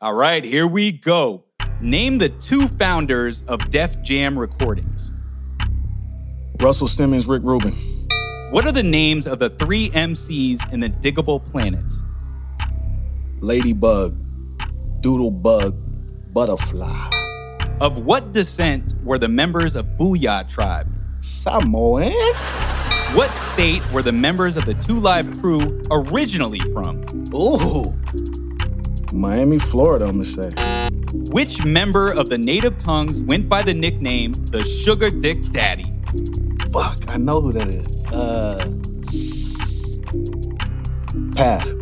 All 0.00 0.14
right, 0.14 0.44
here 0.44 0.66
we 0.66 0.92
go. 0.92 1.44
Name 1.80 2.18
the 2.18 2.28
two 2.28 2.68
founders 2.68 3.42
of 3.44 3.70
Def 3.70 4.02
Jam 4.02 4.38
Recordings. 4.38 5.12
Russell 6.60 6.88
Simmons, 6.88 7.26
Rick 7.26 7.42
Rubin. 7.44 7.74
What 8.50 8.64
are 8.64 8.70
the 8.70 8.84
names 8.84 9.26
of 9.26 9.40
the 9.40 9.50
three 9.50 9.88
MCs 9.90 10.72
in 10.72 10.78
the 10.78 10.88
Diggable 10.88 11.44
Planets? 11.44 12.04
Ladybug, 13.40 14.16
Doodlebug, 15.00 16.32
Butterfly. 16.32 17.10
Of 17.80 18.04
what 18.04 18.32
descent 18.32 18.94
were 19.02 19.18
the 19.18 19.28
members 19.28 19.74
of 19.74 19.84
Booyah 19.98 20.48
Tribe? 20.48 20.86
Samoan? 21.22 22.12
What 23.14 23.34
state 23.34 23.82
were 23.92 24.02
the 24.02 24.12
members 24.12 24.56
of 24.56 24.64
the 24.64 24.74
Two 24.74 25.00
Live 25.00 25.40
Crew 25.40 25.82
originally 25.90 26.60
from? 26.72 27.02
Ooh. 27.34 27.96
Miami, 29.12 29.58
Florida, 29.58 30.06
I'm 30.06 30.22
gonna 30.22 30.24
say. 30.24 30.50
Which 31.32 31.64
member 31.64 32.12
of 32.12 32.28
the 32.28 32.38
Native 32.38 32.78
Tongues 32.78 33.24
went 33.24 33.48
by 33.48 33.62
the 33.62 33.74
nickname 33.74 34.34
the 34.34 34.64
Sugar 34.64 35.10
Dick 35.10 35.50
Daddy? 35.50 35.92
Fuck, 36.70 37.08
I 37.08 37.16
know 37.16 37.40
who 37.40 37.52
that 37.52 37.74
is. 37.74 37.95
Uh, 38.12 38.58
pass. 41.34 41.72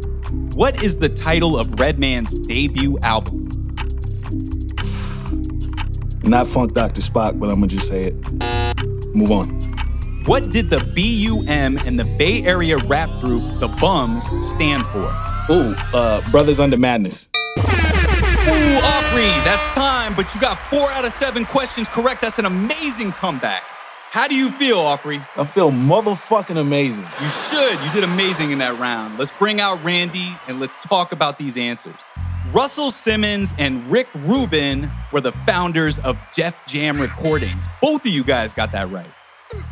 What 0.54 0.82
is 0.82 0.98
the 0.98 1.08
title 1.08 1.58
of 1.58 1.78
Redman's 1.78 2.38
debut 2.40 2.98
album? 3.00 3.48
Not 6.22 6.46
Funk 6.46 6.74
Dr. 6.74 7.00
Spock, 7.00 7.38
but 7.38 7.50
I'm 7.50 7.56
gonna 7.56 7.66
just 7.66 7.88
say 7.88 8.00
it. 8.12 9.14
Move 9.14 9.30
on. 9.30 9.48
What 10.24 10.50
did 10.50 10.70
the 10.70 10.78
BUM 10.78 11.78
and 11.86 12.00
the 12.00 12.04
Bay 12.16 12.42
Area 12.44 12.78
rap 12.78 13.10
group 13.20 13.42
The 13.60 13.68
Bums 13.80 14.24
stand 14.54 14.84
for? 14.86 15.12
Ooh, 15.50 15.74
uh, 15.92 16.22
Brothers 16.30 16.58
Under 16.58 16.78
Madness. 16.78 17.28
Ooh, 17.58 18.78
Aubrey, 18.82 19.28
that's 19.44 19.68
time, 19.74 20.14
but 20.14 20.34
you 20.34 20.40
got 20.40 20.58
four 20.70 20.88
out 20.92 21.04
of 21.04 21.12
seven 21.12 21.44
questions 21.44 21.88
correct. 21.88 22.22
That's 22.22 22.38
an 22.38 22.46
amazing 22.46 23.12
comeback. 23.12 23.64
How 24.14 24.28
do 24.28 24.36
you 24.36 24.52
feel, 24.52 24.78
Aubrey? 24.78 25.20
I 25.34 25.42
feel 25.42 25.72
motherfucking 25.72 26.56
amazing. 26.56 27.04
You 27.20 27.28
should. 27.30 27.84
You 27.84 27.90
did 27.90 28.04
amazing 28.04 28.52
in 28.52 28.58
that 28.58 28.78
round. 28.78 29.18
Let's 29.18 29.32
bring 29.32 29.60
out 29.60 29.82
Randy 29.82 30.36
and 30.46 30.60
let's 30.60 30.78
talk 30.78 31.10
about 31.10 31.36
these 31.36 31.56
answers. 31.56 31.96
Russell 32.52 32.92
Simmons 32.92 33.54
and 33.58 33.90
Rick 33.90 34.06
Rubin 34.14 34.88
were 35.12 35.20
the 35.20 35.32
founders 35.48 35.98
of 35.98 36.16
Def 36.32 36.64
Jam 36.64 37.00
Recordings. 37.00 37.66
Both 37.82 38.06
of 38.06 38.12
you 38.12 38.22
guys 38.22 38.54
got 38.54 38.70
that 38.70 38.88
right. 38.88 39.10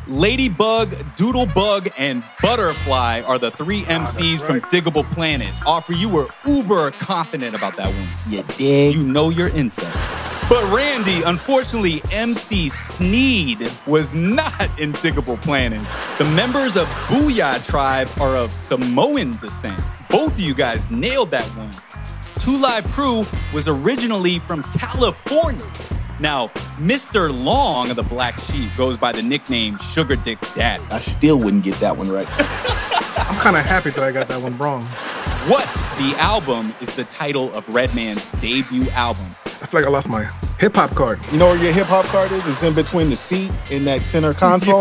Ladybug, 0.08 0.90
Doodlebug, 1.14 1.92
and 1.96 2.24
Butterfly 2.42 3.20
are 3.24 3.38
the 3.38 3.52
three 3.52 3.84
ah, 3.86 4.04
MCs 4.04 4.44
from 4.44 4.60
Diggable 4.62 5.08
Planets. 5.12 5.60
Offer 5.64 5.92
you 5.92 6.08
were 6.08 6.26
uber 6.48 6.90
confident 6.90 7.54
about 7.54 7.76
that 7.76 7.94
one. 7.94 8.08
You 8.28 8.42
dig? 8.58 8.96
You 8.96 9.06
know 9.06 9.30
your 9.30 9.50
insects. 9.50 10.10
But 10.52 10.70
Randy, 10.70 11.22
unfortunately, 11.22 12.02
MC 12.12 12.68
Sneed 12.68 13.72
was 13.86 14.14
not 14.14 14.60
in 14.78 14.92
Diggable 14.92 15.40
Planets. 15.40 15.96
The 16.18 16.26
members 16.26 16.76
of 16.76 16.86
Booyah 17.08 17.66
Tribe 17.66 18.06
are 18.20 18.36
of 18.36 18.52
Samoan 18.52 19.30
descent. 19.38 19.80
Both 20.10 20.34
of 20.34 20.40
you 20.40 20.52
guys 20.52 20.90
nailed 20.90 21.30
that 21.30 21.46
one. 21.56 21.72
Two 22.38 22.58
Live 22.58 22.84
Crew 22.92 23.24
was 23.54 23.66
originally 23.66 24.40
from 24.40 24.62
California. 24.78 25.64
Now, 26.20 26.50
Mista 26.78 27.20
Lawnge 27.20 27.88
of 27.88 27.96
the 27.96 28.02
Black 28.02 28.36
Sheep 28.36 28.68
goes 28.76 28.98
by 28.98 29.12
the 29.12 29.22
nickname 29.22 29.78
Sugar 29.78 30.16
Dick 30.16 30.38
Daddy. 30.54 30.84
I 30.90 30.98
still 30.98 31.38
wouldn't 31.38 31.64
get 31.64 31.80
that 31.80 31.96
one 31.96 32.10
right. 32.10 32.26
I'm 33.16 33.40
kind 33.40 33.56
of 33.56 33.64
happy 33.64 33.88
that 33.88 34.04
I 34.04 34.12
got 34.12 34.28
that 34.28 34.42
one 34.42 34.58
wrong. 34.58 34.84
What 35.48 35.66
the 35.96 36.14
album 36.18 36.74
is 36.82 36.94
the 36.94 37.04
title 37.04 37.50
of 37.54 37.66
Redman's 37.70 38.30
debut 38.42 38.90
album? 38.90 39.34
I 39.62 39.66
feel 39.66 39.80
like 39.80 39.88
I 39.88 39.92
lost 39.92 40.08
my 40.08 40.24
hip 40.58 40.74
hop 40.74 40.90
card. 40.90 41.20
You 41.30 41.38
know 41.38 41.46
where 41.46 41.62
your 41.62 41.72
hip 41.72 41.86
hop 41.86 42.04
card 42.06 42.32
is? 42.32 42.44
It's 42.48 42.64
in 42.64 42.74
between 42.74 43.10
the 43.10 43.16
seat 43.16 43.52
in 43.70 43.84
that 43.84 44.02
center 44.02 44.34
console. 44.34 44.80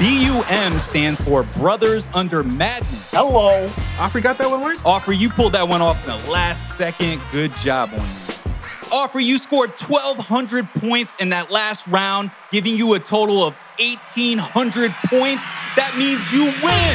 BUM 0.00 0.80
stands 0.80 1.20
for 1.20 1.44
Brothers 1.44 2.10
Under 2.12 2.42
Madness. 2.42 3.12
Hello. 3.12 3.70
I 3.98 4.20
got 4.20 4.36
that 4.38 4.50
one 4.50 4.62
right? 4.62 4.78
Offer, 4.84 5.12
you 5.12 5.30
pulled 5.30 5.52
that 5.52 5.68
one 5.68 5.80
off 5.80 6.02
in 6.08 6.20
the 6.20 6.30
last 6.30 6.76
second. 6.76 7.22
Good 7.30 7.56
job 7.56 7.90
on 7.92 8.00
you. 8.00 8.52
Offer, 8.92 9.20
you 9.20 9.38
scored 9.38 9.70
1,200 9.70 10.68
points 10.74 11.14
in 11.20 11.28
that 11.28 11.52
last 11.52 11.86
round, 11.86 12.32
giving 12.50 12.74
you 12.74 12.94
a 12.94 12.98
total 12.98 13.44
of 13.44 13.54
1,800 13.78 14.90
points. 15.06 15.46
That 15.76 15.94
means 15.96 16.32
you 16.32 16.50
win. 16.66 16.94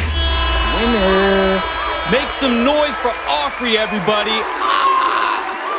Winner. 0.76 1.62
Make 2.12 2.28
some 2.28 2.66
noise 2.66 2.98
for 3.00 3.16
Offrey, 3.24 3.76
everybody. 3.80 4.36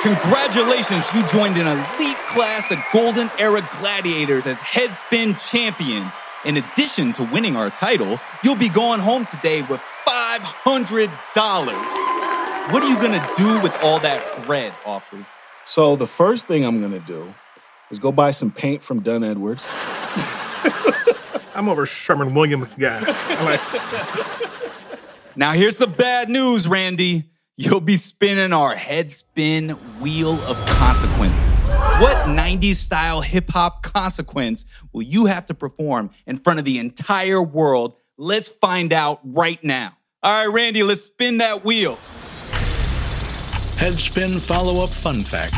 Congratulations, 0.02 1.14
you 1.14 1.24
joined 1.28 1.56
an 1.58 1.68
elite 1.68 2.16
class 2.26 2.72
of 2.72 2.78
Golden 2.92 3.30
Era 3.38 3.60
Gladiators 3.78 4.46
as 4.46 4.56
Headspin 4.56 5.38
Champion. 5.50 6.10
In 6.44 6.56
addition 6.56 7.12
to 7.12 7.22
winning 7.22 7.54
our 7.54 7.70
title, 7.70 8.18
you'll 8.42 8.56
be 8.56 8.68
going 8.68 8.98
home 8.98 9.26
today 9.26 9.62
with 9.62 9.80
$500. 10.04 11.08
What 12.72 12.82
are 12.82 12.88
you 12.88 12.96
gonna 12.96 13.24
do 13.36 13.60
with 13.62 13.72
all 13.80 14.00
that 14.00 14.44
bread, 14.44 14.72
Offrey? 14.84 15.24
So 15.64 15.94
the 15.94 16.08
first 16.08 16.48
thing 16.48 16.64
I'm 16.64 16.80
gonna 16.80 16.98
do 16.98 17.32
is 17.92 18.00
go 18.00 18.10
buy 18.10 18.32
some 18.32 18.50
paint 18.50 18.82
from 18.82 19.00
Dunn 19.02 19.22
Edwards. 19.22 19.62
I'm 21.54 21.68
over 21.68 21.86
Sherwin-Williams 21.86 22.74
guy. 22.74 23.04
I'm 23.06 23.44
like, 23.44 23.60
Now, 25.36 25.52
here's 25.52 25.76
the 25.76 25.86
bad 25.86 26.28
news, 26.28 26.66
Randy. 26.66 27.31
You'll 27.58 27.82
be 27.82 27.96
spinning 27.96 28.54
our 28.54 28.74
head 28.74 29.10
spin 29.10 29.70
wheel 30.00 30.40
of 30.48 30.56
consequences. 30.68 31.64
What 31.64 32.16
90s 32.26 32.76
style 32.76 33.20
hip 33.20 33.50
hop 33.50 33.82
consequence 33.82 34.64
will 34.94 35.02
you 35.02 35.26
have 35.26 35.44
to 35.46 35.54
perform 35.54 36.12
in 36.26 36.38
front 36.38 36.60
of 36.60 36.64
the 36.64 36.78
entire 36.78 37.42
world? 37.42 37.98
Let's 38.16 38.48
find 38.48 38.90
out 38.90 39.20
right 39.22 39.62
now. 39.62 39.98
All 40.22 40.46
right, 40.46 40.54
Randy, 40.54 40.82
let's 40.82 41.02
spin 41.02 41.38
that 41.38 41.62
wheel. 41.62 41.96
Headspin 43.76 44.40
follow 44.40 44.82
up 44.82 44.88
fun 44.88 45.20
fact 45.20 45.52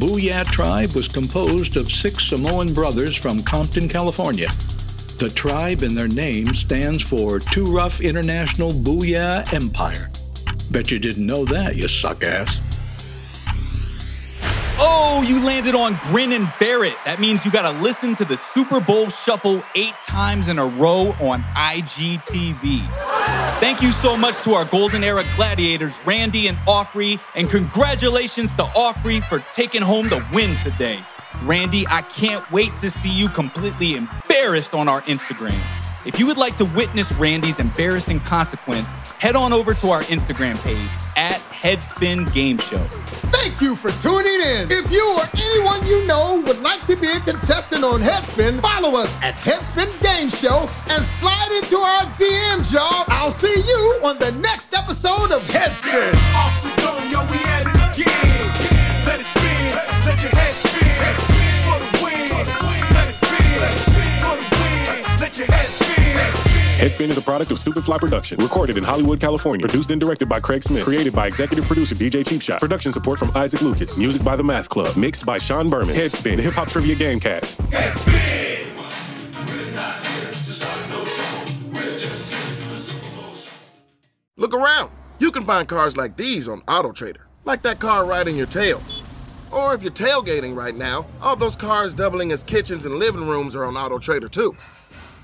Booyah 0.00 0.46
Tribe 0.46 0.94
was 0.94 1.06
composed 1.06 1.76
of 1.76 1.92
six 1.92 2.24
Samoan 2.24 2.74
brothers 2.74 3.14
from 3.16 3.40
Compton, 3.44 3.88
California. 3.88 4.48
The 5.18 5.30
tribe 5.32 5.84
in 5.84 5.94
their 5.94 6.08
name 6.08 6.54
stands 6.54 7.04
for 7.04 7.38
Too 7.38 7.66
Rough 7.66 8.00
International 8.00 8.72
Booyah 8.72 9.54
Empire. 9.54 10.10
Bet 10.70 10.90
you 10.90 10.98
didn't 10.98 11.26
know 11.26 11.44
that, 11.44 11.76
you 11.76 11.88
suck 11.88 12.24
ass. 12.24 12.60
Oh, 14.78 15.24
you 15.26 15.42
landed 15.44 15.74
on 15.74 15.98
Grin 16.02 16.32
and 16.32 16.52
Bear 16.60 16.84
It. 16.84 16.96
That 17.06 17.18
means 17.18 17.46
you 17.46 17.50
got 17.50 17.70
to 17.70 17.80
listen 17.80 18.14
to 18.16 18.24
the 18.26 18.36
Super 18.36 18.80
Bowl 18.80 19.08
Shuffle 19.08 19.62
eight 19.74 19.94
times 20.02 20.48
in 20.48 20.58
a 20.58 20.66
row 20.66 21.14
on 21.20 21.42
IGTV. 21.42 22.80
Thank 23.60 23.80
you 23.80 23.90
so 23.90 24.16
much 24.18 24.42
to 24.42 24.52
our 24.52 24.66
Golden 24.66 25.02
Era 25.02 25.24
Gladiators, 25.36 26.02
Randy 26.04 26.48
and 26.48 26.58
Offrey, 26.58 27.18
and 27.34 27.48
congratulations 27.48 28.54
to 28.56 28.62
Offrey 28.62 29.22
for 29.22 29.38
taking 29.54 29.80
home 29.80 30.10
the 30.10 30.22
win 30.34 30.54
today. 30.58 30.98
Randy, 31.44 31.84
I 31.88 32.02
can't 32.02 32.48
wait 32.52 32.76
to 32.78 32.90
see 32.90 33.10
you 33.10 33.28
completely 33.28 33.94
embarrassed 33.96 34.74
on 34.74 34.88
our 34.88 35.00
Instagram. 35.02 35.58
If 36.06 36.20
you 36.20 36.26
would 36.28 36.36
like 36.36 36.56
to 36.58 36.64
witness 36.66 37.10
Randy's 37.14 37.58
embarrassing 37.58 38.20
consequence, 38.20 38.92
head 39.18 39.34
on 39.34 39.52
over 39.52 39.74
to 39.74 39.88
our 39.88 40.02
Instagram 40.02 40.56
page 40.62 40.88
at 41.16 41.40
Headspin 41.50 42.32
Game 42.32 42.58
Show. 42.58 42.78
Thank 43.34 43.60
you 43.60 43.74
for 43.74 43.90
tuning 43.90 44.40
in. 44.40 44.70
If 44.70 44.92
you 44.92 45.02
or 45.18 45.24
anyone 45.34 45.84
you 45.84 46.06
know 46.06 46.40
would 46.46 46.62
like 46.62 46.86
to 46.86 46.94
be 46.94 47.08
a 47.08 47.18
contestant 47.18 47.82
on 47.82 48.00
Headspin, 48.02 48.62
follow 48.62 48.96
us 48.96 49.20
at 49.20 49.34
Headspin 49.34 49.90
Game 50.00 50.28
Show 50.28 50.70
and 50.88 51.02
slide 51.02 51.50
into 51.60 51.78
our 51.78 52.04
DMs, 52.14 52.72
y'all. 52.72 53.04
I'll 53.08 53.32
see 53.32 53.60
you 53.66 54.00
on 54.04 54.20
the 54.20 54.30
next 54.30 54.76
episode 54.76 55.32
of 55.32 55.42
Headspin. 55.48 56.14
Off 56.36 56.62
the 56.62 56.82
dome, 56.82 57.10
yo, 57.10 57.26
we 57.26 57.38
at 57.50 57.66
it 57.66 57.74
again. 57.98 58.46
Let 59.06 59.18
it 59.18 59.26
spin, 59.26 59.74
let 60.06 60.22
your 60.22 60.30
head 60.30 60.54
spin. 60.54 61.14
For 61.66 61.78
the 61.82 62.04
win, 62.04 62.94
let 62.94 63.08
it 63.08 63.14
spin. 63.18 63.58
For 64.22 64.36
the 64.38 64.46
win, 64.62 65.20
let 65.20 65.36
your 65.36 65.48
head 65.48 65.66
spin. 65.66 65.85
Headspin 66.86 67.08
is 67.10 67.18
a 67.18 67.22
product 67.22 67.50
of 67.50 67.58
Stupid 67.58 67.82
Fly 67.82 67.98
Productions. 67.98 68.40
Recorded 68.40 68.78
in 68.78 68.84
Hollywood, 68.84 69.18
California. 69.18 69.66
Produced 69.66 69.90
and 69.90 70.00
directed 70.00 70.28
by 70.28 70.38
Craig 70.38 70.62
Smith. 70.62 70.84
Created 70.84 71.12
by 71.12 71.26
executive 71.26 71.64
producer 71.64 71.96
DJ 71.96 72.22
Cheapshot. 72.24 72.60
Production 72.60 72.92
support 72.92 73.18
from 73.18 73.32
Isaac 73.34 73.60
Lucas. 73.60 73.98
Music 73.98 74.22
by 74.22 74.36
The 74.36 74.44
Math 74.44 74.68
Club. 74.68 74.96
Mixed 74.96 75.26
by 75.26 75.36
Sean 75.38 75.68
Berman. 75.68 75.96
Headspin, 75.96 76.36
the 76.36 76.42
hip 76.44 76.52
hop 76.52 76.68
trivia 76.68 76.94
gamecast. 76.94 77.56
Headspin! 77.70 78.46
Look 84.36 84.54
around. 84.54 84.92
You 85.18 85.32
can 85.32 85.44
find 85.44 85.66
cars 85.66 85.96
like 85.96 86.16
these 86.16 86.46
on 86.46 86.60
AutoTrader, 86.62 87.22
like 87.44 87.62
that 87.62 87.80
car 87.80 88.04
riding 88.04 88.36
your 88.36 88.46
tail. 88.46 88.80
Or 89.50 89.74
if 89.74 89.82
you're 89.82 89.90
tailgating 89.90 90.54
right 90.54 90.76
now, 90.76 91.06
all 91.20 91.34
those 91.34 91.56
cars 91.56 91.94
doubling 91.94 92.30
as 92.30 92.44
kitchens 92.44 92.86
and 92.86 92.94
living 92.94 93.26
rooms 93.26 93.56
are 93.56 93.64
on 93.64 93.74
AutoTrader 93.74 94.30
too. 94.30 94.54